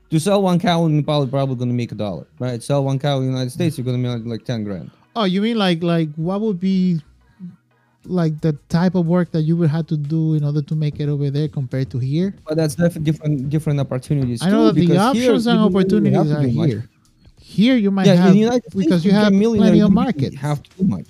to 0.10 0.20
sell 0.20 0.42
one 0.42 0.60
cow 0.60 0.86
in 0.86 0.98
nepal 0.98 1.22
you're 1.22 1.30
probably 1.30 1.56
going 1.56 1.70
to 1.70 1.76
make 1.76 1.92
a 1.92 1.96
dollar 1.96 2.26
right? 2.40 2.62
Sell 2.64 2.84
one 2.84 3.00
cow 3.00 3.18
in 3.18 3.26
the 3.26 3.32
united 3.32 3.52
states 3.52 3.78
you're 3.78 3.86
going 3.86 4.02
to 4.02 4.18
make 4.18 4.26
like 4.26 4.44
10 4.44 4.64
grand. 4.64 4.92
Oh, 5.16 5.24
you 5.24 5.42
mean 5.42 5.58
like 5.58 5.84
like 5.84 6.10
what 6.16 6.42
would 6.42 6.60
be 6.60 7.02
like 8.06 8.40
the 8.42 8.54
type 8.70 8.96
of 8.96 9.06
work 9.08 9.32
that 9.32 9.42
you 9.42 9.56
would 9.58 9.70
have 9.70 9.86
to 9.88 9.98
do 9.98 10.34
in 10.36 10.44
order 10.44 10.62
to 10.62 10.76
make 10.76 11.00
it 11.00 11.10
over 11.10 11.30
there 11.30 11.48
compared 11.48 11.90
to 11.92 12.00
here? 12.00 12.34
but 12.48 12.56
that's 12.58 12.76
definitely 12.76 13.12
different 13.12 13.50
different 13.50 13.80
opportunities 13.80 14.42
I 14.42 14.50
know 14.50 14.60
too, 14.60 14.66
that 14.68 14.74
the 14.76 14.82
because 14.88 15.14
here 15.18 15.30
options 15.32 15.48
and 15.48 15.58
don't 15.60 15.74
really 15.74 16.16
opportunities 16.16 16.32
are 16.32 16.42
do 16.42 16.52
much. 16.52 16.70
here. 16.70 16.90
Here 17.42 17.76
you 17.78 17.92
might 17.92 18.06
yeah 18.08 18.14
have 18.16 18.36
in 18.36 18.42
the 18.44 18.52
states 18.52 18.76
because 18.76 19.04
you 19.06 19.12
have 19.12 19.34
plenty 19.34 19.82
of 19.82 19.90
you 19.90 19.96
markets. 19.96 20.36
have 20.38 20.62
to 20.64 20.70
do 20.78 20.84
much 20.88 21.08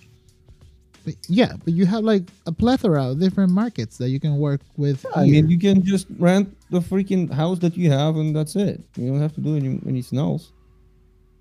But- 1.05 1.15
yeah, 1.27 1.53
but 1.63 1.73
you 1.73 1.85
have 1.85 2.03
like 2.03 2.23
a 2.45 2.51
plethora 2.51 3.11
of 3.11 3.19
different 3.19 3.51
markets 3.51 3.97
that 3.97 4.09
you 4.09 4.19
can 4.19 4.37
work 4.37 4.61
with. 4.77 5.05
I 5.15 5.25
here. 5.25 5.33
mean, 5.43 5.49
you 5.51 5.57
can 5.59 5.83
just 5.83 6.07
rent 6.17 6.55
the 6.71 6.79
freaking 6.79 7.31
house 7.31 7.59
that 7.59 7.75
you 7.77 7.89
have, 7.91 8.15
and 8.17 8.35
that's 8.35 8.55
it. 8.55 8.81
You 8.97 9.07
don't 9.09 9.19
have 9.21 9.33
to 9.35 9.41
do 9.41 9.55
any, 9.55 9.79
anything 9.87 10.19
else. 10.19 10.51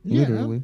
Yeah. 0.05 0.21
Literally. 0.29 0.63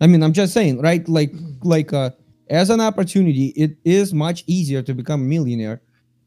I 0.00 0.06
mean, 0.06 0.22
I'm 0.22 0.32
just 0.32 0.52
saying, 0.52 0.80
right? 0.82 1.06
Like, 1.08 1.32
like, 1.62 1.92
uh, 1.92 2.10
as 2.50 2.70
an 2.70 2.80
opportunity, 2.80 3.46
it 3.56 3.76
is 3.84 4.12
much 4.14 4.44
easier 4.46 4.82
to 4.82 4.94
become 4.94 5.22
a 5.22 5.24
millionaire 5.24 5.80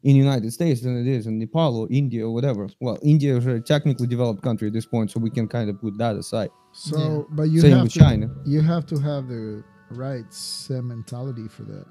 in 0.03 0.15
United 0.15 0.51
States 0.53 0.81
than 0.81 0.97
it 0.99 1.07
is 1.07 1.27
in 1.27 1.37
Nepal 1.39 1.77
or 1.81 1.87
India 1.89 2.25
or 2.25 2.33
whatever. 2.33 2.69
Well, 2.79 2.97
India 3.01 3.35
is 3.35 3.45
a 3.45 3.59
technically 3.59 4.07
developed 4.07 4.41
country 4.41 4.67
at 4.67 4.73
this 4.73 4.85
point, 4.85 5.11
so 5.11 5.19
we 5.19 5.29
can 5.29 5.47
kind 5.47 5.69
of 5.69 5.79
put 5.81 5.97
that 5.97 6.15
aside. 6.15 6.49
So, 6.73 6.97
Yeah. 7.29 7.35
but 7.35 7.43
you 7.49 7.61
Same 7.61 7.71
have 7.71 7.83
with 7.83 7.93
to, 7.93 7.99
China. 7.99 8.29
You 8.45 8.61
have 8.61 8.85
to 8.87 8.97
have 8.99 9.27
the 9.27 9.63
right 9.91 10.25
set 10.33 10.83
mentality 10.83 11.47
for 11.47 11.63
that. 11.63 11.85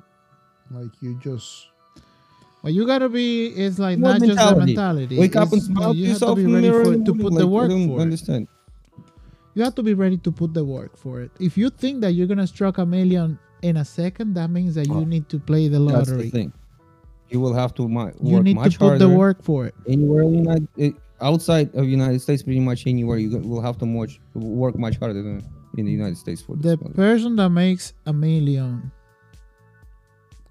Like 0.71 0.91
you 1.01 1.19
just 1.23 1.67
What 2.62 2.73
you 2.75 2.85
gotta 2.87 3.09
be 3.09 3.49
It's 3.49 3.79
like 3.79 3.99
What 3.99 4.19
not 4.19 4.21
just 4.21 4.33
a 4.33 4.35
mentality? 4.35 4.67
mentality. 4.75 5.19
Wake 5.19 5.37
up 5.37 5.53
and 5.53 5.62
It's- 5.62 5.67
smile 5.67 5.93
to 5.93 5.99
you 5.99 6.09
have 6.11 6.19
to 6.19 6.35
be 6.35 6.43
the 6.43 6.53
ready 6.53 6.71
for 6.71 6.83
in 6.93 6.95
it 6.95 6.99
the 7.05 7.12
to 7.12 7.15
put 7.15 7.33
like, 7.33 7.39
the 7.39 7.47
I 7.47 7.51
work 7.51 7.69
don't 7.71 7.87
for 7.89 8.09
it. 8.09 8.49
You 9.55 9.62
have 9.62 9.75
to 9.77 9.83
be 9.83 9.95
ready 9.95 10.17
to 10.19 10.33
put 10.33 10.53
the 10.53 10.65
work 10.65 10.97
for 10.97 11.21
it. 11.23 11.31
If 11.39 11.57
you 11.57 11.71
think 11.71 12.01
that 12.01 12.12
you're 12.12 12.27
gonna 12.27 12.47
struck 12.47 12.79
a 12.79 12.85
million 12.87 13.39
in 13.62 13.77
a 13.79 13.85
second, 13.85 14.35
that 14.35 14.49
means 14.51 14.75
that 14.75 14.87
you 14.87 14.95
Oh, 14.95 15.05
need 15.05 15.29
to 15.31 15.38
play 15.38 15.69
the 15.69 15.79
lottery. 15.81 16.05
That's 16.05 16.11
the 16.25 16.31
thing. 16.31 16.53
You 17.31 17.40
will 17.40 17.55
have 17.55 17.75
to 17.75 17.83
work 17.85 18.14
You 18.23 18.42
need 18.42 18.55
much 18.57 18.75
to 18.75 18.79
put 18.79 18.85
harder. 18.88 19.07
the 19.09 19.14
work 19.16 19.42
for 19.42 19.66
it. 19.66 19.75
anywhere 19.88 20.23
in 20.23 20.33
the 20.33 20.38
United, 20.38 20.69
eh, 20.79 20.90
outside 21.21 21.75
of 21.75 21.88
United 21.88 22.21
States, 22.21 22.42
pretty 22.42 22.61
much 22.61 22.87
anywhere 22.87 23.19
you 23.19 23.37
will 23.38 23.61
have 23.62 23.79
to 23.79 23.87
much 23.87 24.21
work 24.35 24.79
much 24.79 24.99
harder 24.99 25.23
than 25.23 25.42
in 25.77 25.87
the 25.87 25.92
United 25.92 26.16
States 26.16 26.40
for 26.42 26.55
The 26.57 26.77
money. 26.77 26.95
person 26.95 27.37
that 27.37 27.51
makes 27.51 27.95
a 28.07 28.12
million 28.12 28.92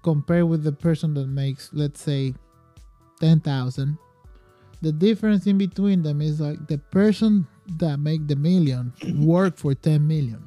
compared 0.02 0.44
with 0.44 0.62
the 0.62 0.72
person 0.72 1.14
that 1.14 1.26
makes, 1.28 1.70
let's 1.72 2.00
say, 2.00 2.34
ten 3.20 3.40
thousand. 3.40 3.98
The 4.82 4.92
difference 4.92 5.46
in 5.46 5.56
between 5.58 6.02
them 6.02 6.20
is 6.20 6.40
like 6.40 6.66
the 6.68 6.78
person 6.78 7.46
that 7.78 7.98
make 7.98 8.26
the 8.28 8.36
million 8.36 8.92
work 9.16 9.56
for 9.56 9.74
ten 9.74 10.06
million. 10.06 10.46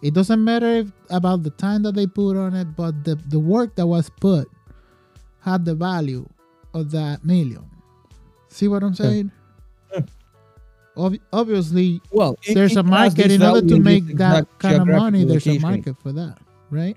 It 0.00 0.14
doesn't 0.14 0.42
matter 0.42 0.66
if, 0.66 0.92
about 1.10 1.42
the 1.42 1.50
time 1.50 1.82
that 1.82 1.94
they 1.94 2.06
put 2.06 2.36
on 2.36 2.54
it, 2.54 2.76
but 2.76 3.04
the, 3.04 3.16
the 3.16 3.38
work 3.38 3.74
that 3.76 3.86
was 3.86 4.10
put 4.20 4.48
had 5.40 5.64
the 5.64 5.74
value 5.74 6.28
of 6.74 6.90
that 6.92 7.24
million. 7.24 7.64
See 8.48 8.68
what 8.68 8.82
I'm 8.82 8.94
saying? 8.94 9.32
Yeah. 9.92 10.00
Ob- 10.96 11.18
obviously, 11.32 12.00
Well, 12.10 12.36
there's 12.46 12.72
it 12.72 12.78
a 12.78 12.82
market 12.82 13.30
in 13.30 13.42
order 13.42 13.66
to 13.66 13.78
make 13.78 14.06
that 14.16 14.46
kind 14.58 14.82
of 14.82 14.88
money. 14.88 15.24
There's 15.24 15.46
a 15.46 15.58
market 15.58 15.96
for 16.00 16.12
that, 16.12 16.38
right? 16.70 16.96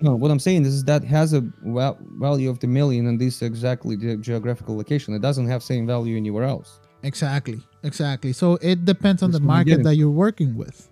No, 0.00 0.14
what 0.16 0.30
I'm 0.30 0.38
saying 0.38 0.66
is 0.66 0.84
that 0.84 1.04
has 1.04 1.32
a 1.32 1.40
val- 1.62 1.98
value 2.18 2.50
of 2.50 2.58
the 2.58 2.66
million 2.66 3.06
in 3.06 3.16
this 3.16 3.40
exactly 3.40 3.96
the 3.96 4.16
geographical 4.16 4.76
location. 4.76 5.14
It 5.14 5.22
doesn't 5.22 5.46
have 5.46 5.62
same 5.62 5.86
value 5.86 6.16
anywhere 6.16 6.44
else. 6.44 6.80
Exactly, 7.02 7.60
exactly. 7.82 8.32
So 8.32 8.58
it 8.60 8.84
depends 8.84 9.22
on 9.22 9.30
That's 9.30 9.40
the 9.40 9.46
market 9.46 9.82
that 9.84 9.96
you're 9.96 10.10
working 10.10 10.56
with. 10.56 10.90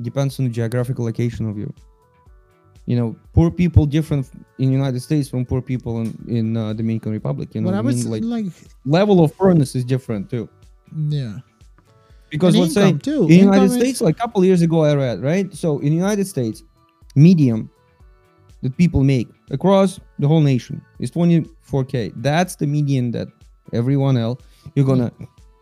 Depends 0.00 0.38
on 0.38 0.46
the 0.46 0.50
geographical 0.50 1.04
location 1.04 1.48
of 1.48 1.56
you. 1.58 1.72
You 2.86 2.96
know, 2.96 3.16
poor 3.32 3.50
people 3.50 3.86
different 3.86 4.28
in 4.58 4.72
United 4.72 5.00
States 5.00 5.28
from 5.28 5.44
poor 5.44 5.60
people 5.62 6.00
in 6.00 6.08
in 6.28 6.56
uh, 6.56 6.72
Dominican 6.72 7.12
Republic. 7.12 7.54
You 7.54 7.60
know, 7.60 7.68
but 7.70 7.74
I 7.76 7.78
I 7.78 7.82
was 7.82 8.04
mean, 8.06 8.10
like 8.30 8.44
like, 8.44 8.52
level 8.84 9.22
of 9.24 9.32
furnace 9.34 9.74
is 9.76 9.84
different 9.84 10.28
too. 10.30 10.48
yeah, 11.08 11.38
Because 12.30 12.54
And 12.54 12.62
let's 12.62 12.74
say 12.74 12.92
too. 12.92 13.22
in 13.22 13.28
the 13.28 13.34
United 13.36 13.64
is- 13.66 13.74
States, 13.74 14.00
like 14.00 14.16
a 14.16 14.18
couple 14.18 14.44
years 14.44 14.62
ago, 14.62 14.82
I 14.84 14.94
read 14.94 15.22
right. 15.22 15.52
So 15.54 15.78
in 15.78 15.92
United 15.92 16.26
States, 16.26 16.64
medium 17.14 17.70
that 18.62 18.76
people 18.76 19.02
make 19.04 19.28
across 19.50 20.00
the 20.18 20.26
whole 20.26 20.40
nation 20.40 20.80
is 20.98 21.10
24k. 21.10 22.12
That's 22.16 22.56
the 22.56 22.66
median 22.66 23.10
that 23.12 23.28
everyone 23.72 24.16
else 24.16 24.40
you're 24.74 24.86
gonna 24.86 25.10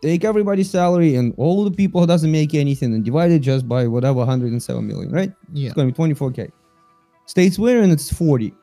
take 0.01 0.23
everybody's 0.23 0.69
salary 0.69 1.15
and 1.15 1.33
all 1.37 1.63
the 1.63 1.71
people 1.71 2.01
who 2.01 2.07
doesn't 2.07 2.31
make 2.31 2.53
anything 2.53 2.93
and 2.93 3.05
divide 3.05 3.31
it 3.31 3.39
just 3.39 3.67
by 3.67 3.87
whatever 3.87 4.19
107 4.19 4.87
million, 4.87 5.11
right? 5.11 5.31
yeah. 5.53 5.67
It's 5.67 5.75
gonna 5.75 5.91
be 5.91 5.93
24k. 5.93 6.51
States 7.25 7.57
winner 7.59 7.81
and 7.81 7.91
it's 7.91 8.11
40. 8.11 8.53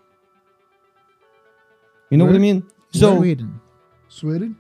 You 2.11 2.17
know 2.17 2.25
what 2.25 2.35
I 2.35 2.39
mean? 2.39 2.63
So 2.91 3.17
Sweden. 3.19 3.61
Sweden. 4.09 4.57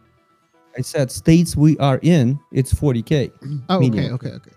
I 0.77 0.83
said 0.83 1.11
states 1.11 1.57
we 1.57 1.77
are 1.79 1.99
in, 2.03 2.39
it's 2.53 2.73
40k. 2.73 3.33
Oh, 3.69 3.81
medium. 3.81 4.15
okay, 4.15 4.29
okay, 4.29 4.37
okay. 4.37 4.51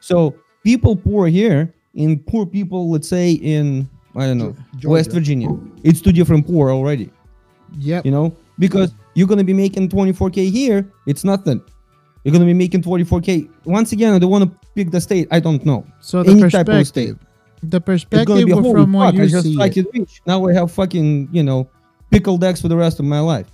So 0.00 0.34
people 0.62 0.96
poor 0.96 1.28
here 1.28 1.74
in 1.94 2.18
poor 2.20 2.46
people, 2.46 2.90
let's 2.90 3.08
say 3.08 3.32
in 3.32 3.88
I 4.16 4.26
don't 4.26 4.38
know 4.38 4.56
Ge- 4.78 4.86
West 4.86 5.10
Virginia, 5.10 5.48
it's 5.82 6.00
two 6.00 6.12
different 6.12 6.46
poor 6.46 6.70
already. 6.70 7.10
Yep. 7.78 8.06
You 8.06 8.12
know 8.12 8.36
because 8.58 8.92
you're 9.14 9.26
gonna 9.26 9.44
be 9.44 9.54
making 9.54 9.88
24k 9.88 10.50
here, 10.50 10.90
it's 11.06 11.24
nothing. 11.24 11.62
You're 12.22 12.32
gonna 12.32 12.44
be 12.44 12.54
making 12.54 12.82
24k. 12.82 13.48
Once 13.64 13.92
again, 13.92 14.14
I 14.14 14.18
don't 14.18 14.30
want 14.30 14.44
to 14.44 14.68
pick 14.74 14.90
the 14.90 15.00
state. 15.00 15.28
I 15.30 15.40
don't 15.40 15.64
know. 15.64 15.86
So 16.00 16.22
the 16.22 16.32
Any 16.32 16.50
type 16.50 16.68
of 16.68 16.74
perspective, 16.74 17.18
the 17.62 17.80
perspective 17.80 18.48
from 18.48 18.92
what 18.92 19.14
you 19.14 19.22
I 19.22 19.26
just 19.26 19.44
see, 19.44 19.56
like 19.56 19.76
it. 19.76 19.86
rich. 19.92 20.22
Now 20.26 20.46
I 20.46 20.52
have 20.54 20.72
fucking 20.72 21.28
you 21.32 21.42
know 21.42 21.68
pickle 22.10 22.38
decks 22.38 22.60
for 22.60 22.68
the 22.68 22.76
rest 22.76 22.98
of 22.98 23.04
my 23.04 23.20
life. 23.20 23.46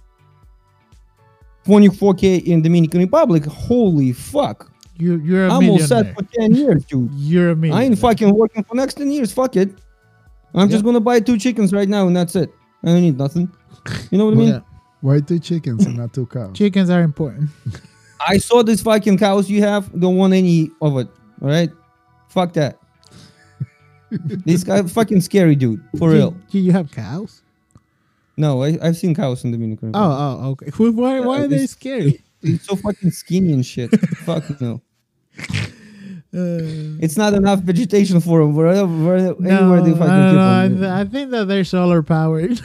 24k 1.66 2.44
in 2.44 2.62
Dominican 2.62 3.00
Republic. 3.00 3.44
Holy 3.44 4.12
fuck! 4.12 4.70
you 5.00 5.16
you're 5.18 5.46
a 5.46 5.52
I'm 5.52 5.68
all 5.68 5.78
set 5.78 6.14
for 6.14 6.22
10 6.22 6.54
years, 6.54 6.84
dude. 6.84 7.10
You're 7.14 7.50
a 7.50 7.56
millionaire. 7.56 7.82
I 7.82 7.84
ain't 7.86 7.98
fucking 7.98 8.34
working 8.34 8.62
for 8.64 8.74
next 8.74 8.94
10 8.94 9.10
years. 9.10 9.32
Fuck 9.32 9.56
it. 9.56 9.70
I'm 10.54 10.68
just 10.68 10.84
gonna 10.84 11.00
buy 11.00 11.20
two 11.20 11.38
chickens 11.38 11.72
right 11.72 11.88
now 11.88 12.06
and 12.06 12.16
that's 12.16 12.36
it. 12.36 12.50
I 12.82 12.88
don't 12.88 13.00
need 13.00 13.18
nothing. 13.18 13.50
You 14.10 14.18
know 14.18 14.26
what 14.26 14.34
I 14.34 14.36
mean? 14.36 14.48
Yeah. 14.48 14.60
Why 15.00 15.20
two 15.20 15.38
chickens 15.38 15.86
and 15.86 15.96
not 15.96 16.12
two 16.12 16.26
cows? 16.26 16.52
Chickens 16.58 16.90
are 16.90 17.02
important. 17.02 17.50
I 18.26 18.36
saw 18.38 18.62
this 18.62 18.82
fucking 18.82 19.16
cows 19.18 19.48
you 19.48 19.62
have. 19.62 19.90
Don't 19.98 20.16
want 20.16 20.34
any 20.34 20.70
of 20.82 20.96
it. 20.98 21.08
All 21.40 21.48
right? 21.48 21.70
Fuck 22.28 22.52
that. 22.54 22.78
this 24.10 24.62
guy 24.64 24.82
fucking 24.82 25.20
scary 25.22 25.54
dude. 25.56 25.82
For 25.98 26.10
Do- 26.10 26.14
real. 26.16 26.30
Do 26.50 26.58
you 26.58 26.72
have 26.72 26.90
cows? 26.92 27.42
No, 28.36 28.62
I, 28.62 28.78
I've 28.82 28.96
seen 28.96 29.14
cows 29.14 29.44
in 29.44 29.52
Dominican 29.52 29.92
Oh, 29.94 30.08
Republic. 30.50 30.70
oh, 30.72 30.84
okay. 30.84 30.92
Why, 30.92 31.20
why, 31.20 31.26
why 31.26 31.38
Yeah, 31.38 31.44
are 31.44 31.48
they 31.48 31.66
scary? 31.66 32.22
It's 32.42 32.66
so 32.66 32.76
fucking 32.76 33.10
skinny 33.10 33.52
and 33.52 33.64
shit. 33.64 33.90
Fuck 34.18 34.60
no. 34.60 34.80
Uh, 36.32 36.96
It's 37.02 37.16
not 37.16 37.34
enough 37.34 37.60
vegetation 37.60 38.20
for 38.20 38.40
them. 38.40 38.54
Wherever, 38.54 38.86
wherever, 38.86 39.36
no, 39.40 39.50
anywhere 39.58 39.82
they 39.82 39.90
fucking 39.92 40.06
don't 40.06 40.28
keep 40.30 40.34
know. 40.36 40.40
I, 40.40 40.64
'em. 40.64 40.78
th- 40.78 40.90
I 40.90 41.04
think 41.04 41.30
that 41.32 41.48
they're 41.48 41.64
solar 41.64 42.02
powered. 42.02 42.60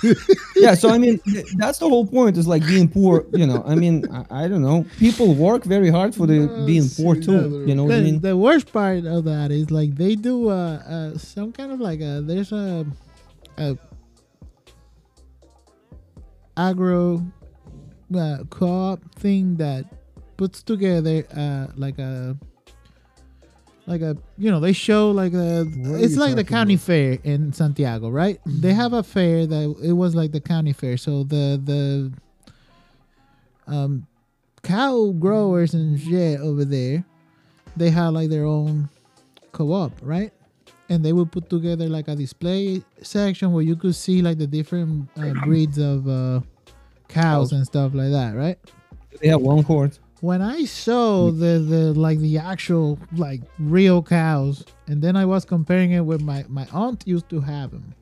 yeah 0.56 0.74
so 0.74 0.88
i 0.88 0.98
mean 0.98 1.20
that's 1.56 1.78
the 1.78 1.88
whole 1.88 2.06
point 2.06 2.36
is 2.36 2.46
like 2.46 2.64
being 2.66 2.88
poor 2.88 3.26
you 3.32 3.46
know. 3.46 3.62
I 3.66 3.74
mean 3.74 4.06
i, 4.12 4.44
I 4.44 4.48
don't 4.48 4.62
know. 4.62 4.86
People 4.98 5.34
work 5.34 5.64
very 5.64 5.90
hard 5.90 6.14
for 6.14 6.26
the 6.26 6.64
being 6.66 6.88
poor 6.88 7.14
too 7.14 7.64
you 7.66 7.74
know 7.74 7.84
what 7.84 7.94
i 7.94 7.98
the, 7.98 8.02
mean? 8.02 8.20
the 8.20 8.36
worst 8.36 8.72
part 8.72 9.04
of 9.04 9.24
that 9.24 9.50
is 9.50 9.70
like 9.70 9.94
they 9.96 10.14
do 10.14 10.50
uh, 10.50 10.54
uh 10.54 11.18
some 11.18 11.52
kind 11.52 11.72
of 11.72 11.80
like 11.80 12.00
a 12.00 12.20
there's 12.22 12.52
a 12.52 12.86
a 13.58 13.76
agro 16.56 17.24
uh, 18.14 18.38
co-op 18.50 19.00
thing 19.14 19.56
that 19.56 19.84
puts 20.36 20.62
together 20.62 21.24
uh 21.36 21.66
like 21.76 21.98
a 21.98 22.36
like 23.86 24.00
a 24.00 24.16
you 24.38 24.50
know 24.50 24.60
they 24.60 24.72
show 24.72 25.10
like 25.10 25.32
a 25.32 25.64
What 25.64 26.00
it's 26.00 26.16
like 26.16 26.36
the 26.36 26.44
county 26.44 26.74
about? 26.74 26.84
fair 26.86 27.18
in 27.24 27.52
Santiago 27.52 28.08
right? 28.10 28.38
They 28.46 28.72
have 28.74 28.92
a 28.92 29.02
fair 29.02 29.46
that 29.46 29.76
it 29.82 29.92
was 29.92 30.14
like 30.14 30.32
the 30.32 30.40
county 30.40 30.72
fair. 30.72 30.96
So 30.96 31.24
the 31.24 31.60
the 31.62 32.12
um 33.66 34.06
cow 34.62 35.12
growers 35.18 35.74
and 35.74 35.98
shit 36.00 36.38
over 36.40 36.64
there 36.64 37.04
they 37.76 37.90
had 37.90 38.08
like 38.08 38.30
their 38.30 38.44
own 38.44 38.88
co-op 39.52 39.92
right? 40.02 40.32
And 40.88 41.02
they 41.04 41.12
would 41.12 41.32
put 41.32 41.48
together 41.48 41.88
like 41.88 42.06
a 42.08 42.14
display 42.14 42.82
section 43.02 43.52
where 43.52 43.62
you 43.62 43.76
could 43.76 43.94
see 43.94 44.20
like 44.20 44.36
the 44.38 44.46
different 44.46 45.08
uh, 45.16 45.32
breeds 45.42 45.78
of 45.78 46.06
uh, 46.06 46.40
cows 47.08 47.52
and 47.52 47.64
stuff 47.66 47.94
like 47.94 48.10
that 48.10 48.34
right? 48.36 48.58
They 49.20 49.28
have 49.28 49.40
one 49.40 49.56
longhorns 49.56 50.00
when 50.22 50.40
I 50.40 50.64
saw 50.64 51.30
mm. 51.30 51.38
the 51.38 51.58
the 51.58 51.92
like 51.92 52.18
the 52.20 52.38
actual 52.38 52.98
like 53.16 53.42
real 53.58 54.02
cows, 54.02 54.64
and 54.86 55.02
then 55.02 55.16
I 55.16 55.26
was 55.26 55.44
comparing 55.44 55.90
it 55.92 56.00
with 56.00 56.22
my 56.22 56.44
my 56.48 56.66
aunt 56.72 57.02
used 57.06 57.28
to 57.30 57.40
have 57.40 57.72
them. 57.72 57.94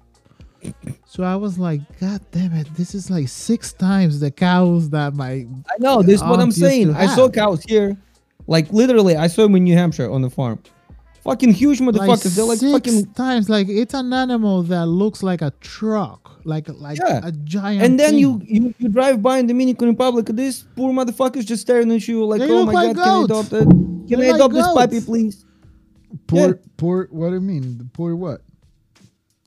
So 1.07 1.25
I 1.25 1.37
was 1.37 1.59
like, 1.59 1.81
God 1.99 2.21
damn 2.31 2.53
it, 2.53 2.73
this 2.75 2.95
is 2.95 3.11
like 3.11 3.29
six 3.29 3.73
times 3.73 4.21
the 4.21 4.31
cows 4.31 4.91
that 4.91 5.15
my 5.15 5.47
i 5.71 5.79
know 5.79 6.03
this 6.03 6.17
is 6.17 6.23
what 6.23 6.39
i'm 6.39 6.53
saying. 6.53 6.95
I 6.95 7.07
saw 7.07 7.31
cows 7.31 7.63
here 7.63 7.97
like 8.47 8.71
literally 8.73 9.17
i 9.17 9.27
saw 9.27 9.43
them 9.43 9.55
in 9.57 9.65
new 9.65 9.75
hampshire 9.75 10.11
on 10.11 10.23
the 10.23 10.31
farm 10.31 10.59
fucking 11.25 11.53
huge 11.53 11.81
like 11.81 11.95
motherfuckers 11.95 12.35
they're 12.37 12.45
like 12.45 12.59
six 12.59 12.73
fucking 12.73 13.13
times 13.15 13.49
like 13.49 13.69
it's 13.69 13.95
an 13.95 14.13
animal 14.13 14.63
that 14.65 14.87
looks 14.87 15.23
like 15.23 15.43
a 15.43 15.53
truck, 15.61 16.41
like 16.45 16.69
like 16.69 16.99
Yeah. 16.99 17.21
a 17.23 17.33
giant. 17.33 17.83
and 17.85 17.99
then 18.01 18.17
you, 18.19 18.41
you 18.45 18.75
you 18.79 18.89
drive 18.89 19.23
by 19.23 19.39
in 19.39 19.47
Dominican 19.47 19.89
Republic, 19.89 20.27
these 20.33 20.65
poor 20.77 20.93
motherfuckers 20.93 21.45
just 21.47 21.63
staring 21.63 21.91
at 21.93 22.07
you 22.09 22.25
like, 22.25 22.41
They 22.41 22.51
oh 22.51 22.65
my 22.67 22.73
like 22.73 22.97
god, 22.97 23.29
goats. 23.29 23.51
can 23.51 23.57
I 23.57 23.61
adopt 23.61 23.69
it? 23.69 23.69
Can 24.09 24.19
They're 24.19 24.29
I 24.29 24.31
like 24.33 24.37
adopt 24.37 24.55
this 24.55 24.67
puppy, 24.75 25.01
please? 25.01 25.45
Poor, 26.27 26.49
Yeah. 26.49 26.55
poor. 26.77 27.09
What 27.11 27.29
do 27.29 27.35
you 27.35 27.41
mean? 27.41 27.91
Poor 27.93 28.17
what? 28.17 28.41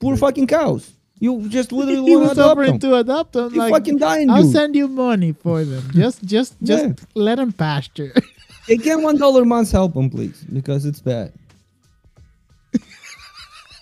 Poor 0.00 0.16
fucking 0.16 0.46
cows. 0.46 0.90
You 1.20 1.48
just 1.48 1.72
literally 1.78 2.10
he 2.10 2.16
want 2.16 2.28
was 2.28 2.36
to 2.36 2.40
adopt 2.42 2.50
offering 2.52 2.70
them. 2.72 2.78
to 2.80 2.94
adopt 2.96 3.32
them. 3.32 3.52
You 3.54 3.58
like, 3.60 3.72
fucking 3.72 3.98
dying, 3.98 4.30
I'll 4.30 4.42
dude. 4.42 4.52
send 4.52 4.74
you 4.76 4.88
money 4.88 5.32
for 5.32 5.64
them. 5.64 5.82
Just 5.92 6.24
just 6.24 6.56
just 6.62 6.84
Yeah. 6.84 6.92
let 7.14 7.36
them 7.36 7.52
pasture. 7.52 8.12
Hey, 8.66 8.76
get 8.78 8.98
one 9.00 9.16
dollar 9.18 9.42
a 9.42 9.44
month, 9.44 9.70
help 9.72 9.94
them, 9.94 10.08
please, 10.10 10.42
because 10.52 10.86
it's 10.86 11.00
bad. 11.00 11.32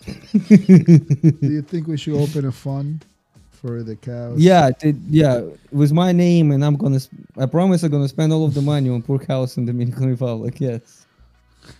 Do 0.02 1.36
you 1.40 1.62
think 1.62 1.86
we 1.86 1.96
should 1.96 2.14
open 2.14 2.46
a 2.46 2.52
fund 2.52 3.04
for 3.50 3.82
the 3.82 3.96
cows? 3.96 4.38
Yeah, 4.40 4.70
it, 4.80 4.96
yeah, 5.08 5.42
with 5.70 5.92
my 5.92 6.12
name, 6.12 6.50
and 6.50 6.64
I'm 6.64 6.76
gonna. 6.76 7.00
I 7.38 7.46
promise 7.46 7.82
I'm 7.82 7.90
gonna 7.90 8.08
spend 8.08 8.32
all 8.32 8.44
of 8.44 8.54
the 8.54 8.62
money 8.62 8.90
on 8.90 9.02
poor 9.02 9.18
cows 9.18 9.56
in 9.56 9.66
the 9.66 9.72
Dominican 9.72 10.08
Republic. 10.08 10.60
Yes. 10.60 11.06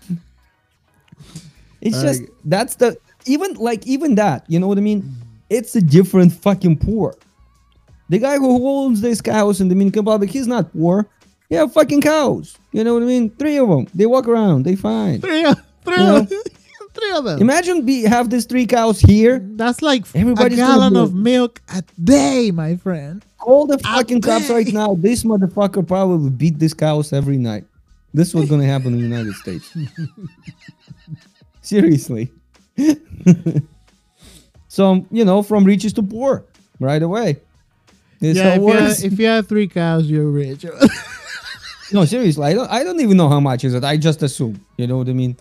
it's 1.80 2.00
just 2.00 2.22
that's 2.44 2.76
the 2.76 2.96
even 3.26 3.54
like 3.54 3.86
even 3.86 4.14
that. 4.16 4.44
You 4.48 4.60
know 4.60 4.68
what 4.68 4.78
I 4.78 4.82
mean? 4.82 5.02
Mm-hmm. 5.02 5.22
It's 5.50 5.76
a 5.76 5.82
different 5.82 6.32
fucking 6.32 6.78
poor. 6.78 7.14
The 8.08 8.18
guy 8.18 8.36
who 8.36 8.68
owns 8.68 9.00
these 9.00 9.20
cows 9.20 9.60
in 9.60 9.68
Dominican 9.68 10.00
Republic, 10.00 10.30
he's 10.30 10.46
not 10.46 10.72
poor. 10.72 11.08
He 11.48 11.56
have 11.56 11.72
fucking 11.72 12.00
cows. 12.00 12.56
You 12.72 12.84
know 12.84 12.94
what 12.94 13.02
I 13.02 13.06
mean? 13.06 13.30
Three 13.30 13.58
of 13.58 13.68
them. 13.68 13.86
They 13.94 14.06
walk 14.06 14.28
around. 14.28 14.64
They 14.64 14.76
fine. 14.76 15.20
three, 15.20 15.44
three, 15.84 15.96
You 15.96 16.16
of, 16.16 16.32
three 17.02 17.16
of 17.16 17.24
them. 17.24 17.40
Imagine 17.40 17.84
we 17.84 18.02
have 18.02 18.30
these 18.30 18.44
three 18.44 18.66
cows 18.66 19.00
here. 19.00 19.40
That's 19.40 19.82
like 19.82 20.04
Everybody's 20.14 20.58
a 20.58 20.62
gonna 20.62 20.72
gallon 20.72 20.96
of 20.96 21.14
milk 21.14 21.60
a 21.74 21.82
day, 22.02 22.50
my 22.50 22.76
friend. 22.76 23.24
All 23.40 23.66
the 23.66 23.78
fucking 23.78 24.20
cops 24.20 24.48
right 24.50 24.66
now. 24.68 24.94
This 24.94 25.24
motherfucker 25.24 25.86
probably 25.86 26.30
beat 26.30 26.58
these 26.58 26.74
cows 26.74 27.12
every 27.12 27.38
night. 27.38 27.64
This 28.14 28.28
is 28.28 28.34
what's 28.34 28.50
gonna 28.50 28.66
happen 28.66 28.88
in 28.88 28.98
the 28.98 29.04
United 29.04 29.34
States. 29.34 29.74
Seriously. 31.62 32.30
so 34.68 35.06
you 35.10 35.24
know, 35.24 35.42
from 35.42 35.64
riches 35.64 35.92
to 35.94 36.02
poor. 36.02 36.44
right 36.78 37.02
away. 37.02 37.40
It's 38.20 38.38
yeah, 38.38 38.54
if 38.54 38.60
you, 38.62 38.68
have, 38.68 39.04
if 39.04 39.18
you 39.18 39.26
have 39.26 39.48
three 39.48 39.66
cows, 39.66 40.08
you're 40.08 40.30
rich. 40.30 40.64
no, 41.92 42.04
seriously, 42.04 42.44
I 42.46 42.54
don't. 42.54 42.70
I 42.70 42.84
don't 42.84 43.00
even 43.00 43.16
know 43.16 43.28
how 43.28 43.40
much 43.40 43.64
is 43.64 43.74
it. 43.74 43.82
I 43.82 43.96
just 43.96 44.22
assume. 44.22 44.64
You 44.76 44.86
know 44.86 44.98
what 44.98 45.08
I 45.08 45.12
mean? 45.12 45.36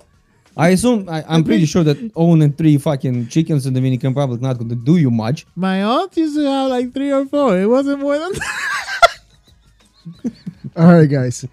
I 0.58 0.70
assume. 0.70 1.08
I, 1.10 1.24
I'm 1.28 1.44
pretty 1.44 1.66
sure 1.66 1.84
that 1.84 2.12
owning 2.16 2.54
three 2.54 2.78
fucking 2.78 3.28
chickens 3.28 3.66
in 3.66 3.74
the 3.74 3.80
Dominican 3.80 4.10
Republic 4.10 4.42
not 4.42 4.58
going 4.58 4.70
to 4.70 4.76
do 4.76 4.98
you 4.98 5.10
much. 5.10 5.46
My 5.56 5.84
aunt 5.84 6.16
used 6.18 6.36
to 6.36 6.46
have 6.46 6.70
like 6.70 6.94
three 6.94 7.12
or 7.12 7.26
four. 7.26 7.60
It 7.60 7.68
wasn't 7.68 8.00
more 8.00 8.18
than 8.18 8.34
All 10.76 10.94
right, 10.94 11.10
guys. 11.10 11.46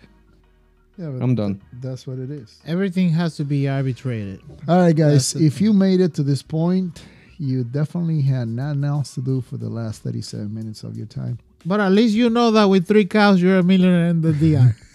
Yeah, 0.96 1.06
I'm 1.06 1.34
done. 1.36 1.60
That's 1.80 2.06
what 2.06 2.18
it 2.18 2.30
is. 2.30 2.60
Everything 2.66 3.10
has 3.10 3.36
to 3.36 3.44
be 3.44 3.68
arbitrated. 3.68 4.40
All 4.66 4.78
right, 4.78 4.94
guys. 4.94 5.12
That's 5.12 5.32
the 5.34 5.46
If 5.46 5.60
you 5.60 5.72
made 5.72 6.00
it 6.00 6.14
to 6.14 6.24
this 6.24 6.42
point, 6.42 7.04
you 7.38 7.62
definitely 7.62 8.22
had 8.22 8.48
nothing 8.48 8.82
else 8.84 9.14
to 9.14 9.20
do 9.20 9.40
for 9.40 9.56
the 9.56 9.68
last 9.68 10.02
37 10.02 10.52
minutes 10.52 10.82
of 10.82 10.96
your 10.96 11.06
time. 11.06 11.38
But 11.64 11.78
at 11.80 11.92
least 11.92 12.14
you 12.14 12.30
know 12.30 12.50
that 12.50 12.64
with 12.64 12.88
three 12.88 13.04
cows, 13.04 13.40
you're 13.40 13.58
a 13.58 13.62
millionaire 13.62 14.08
in 14.08 14.22
the 14.22 14.32
DR. 14.32 14.76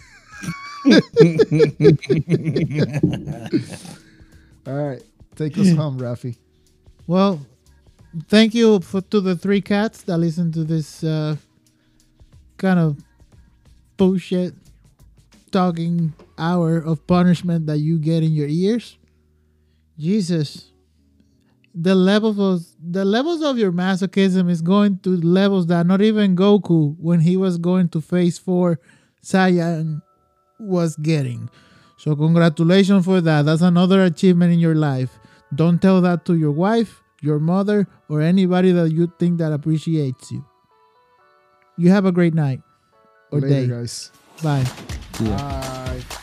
All 4.67 4.73
right. 4.73 5.01
Take 5.35 5.57
us 5.57 5.73
home, 5.73 5.99
Rafi. 5.99 6.37
well, 7.07 7.39
thank 8.27 8.53
you 8.53 8.79
for 8.81 9.01
to 9.01 9.21
the 9.21 9.35
three 9.35 9.61
cats 9.61 10.03
that 10.03 10.17
listen 10.17 10.51
to 10.51 10.63
this 10.63 11.03
uh, 11.03 11.35
kind 12.57 12.79
of 12.79 12.97
bullshit 13.97 14.53
talking 15.51 16.13
hour 16.37 16.77
of 16.77 17.05
punishment 17.07 17.65
that 17.67 17.77
you 17.77 17.97
get 17.97 18.23
in 18.23 18.33
your 18.33 18.47
ears. 18.47 18.97
Jesus, 19.97 20.71
the 21.73 21.95
levels 21.95 22.39
of 22.39 22.65
the 22.91 23.05
levels 23.05 23.41
of 23.41 23.57
your 23.57 23.71
masochism 23.71 24.49
is 24.49 24.61
going 24.61 24.99
to 24.99 25.17
levels 25.17 25.67
that 25.67 25.85
not 25.85 26.01
even 26.01 26.35
Goku, 26.35 26.95
when 26.99 27.21
he 27.21 27.37
was 27.37 27.57
going 27.57 27.89
to 27.89 28.01
Phase 28.01 28.37
Four, 28.37 28.79
Saiyan 29.23 30.01
was 30.59 30.95
getting. 30.97 31.49
So 31.97 32.15
congratulations 32.15 33.05
for 33.05 33.21
that. 33.21 33.43
That's 33.45 33.61
another 33.61 34.03
achievement 34.03 34.53
in 34.53 34.59
your 34.59 34.75
life. 34.75 35.17
Don't 35.55 35.81
tell 35.81 36.01
that 36.01 36.25
to 36.25 36.35
your 36.35 36.51
wife, 36.51 37.01
your 37.21 37.39
mother, 37.39 37.87
or 38.09 38.21
anybody 38.21 38.71
that 38.71 38.91
you 38.91 39.11
think 39.19 39.37
that 39.37 39.51
appreciates 39.53 40.31
you. 40.31 40.43
You 41.77 41.89
have 41.91 42.05
a 42.05 42.11
great 42.11 42.33
night 42.33 42.61
or 43.31 43.39
Later, 43.39 43.67
day. 43.67 43.67
guys. 43.67 44.11
Bye. 44.41 44.65
Yeah. 45.19 45.37
Bye. 45.37 46.19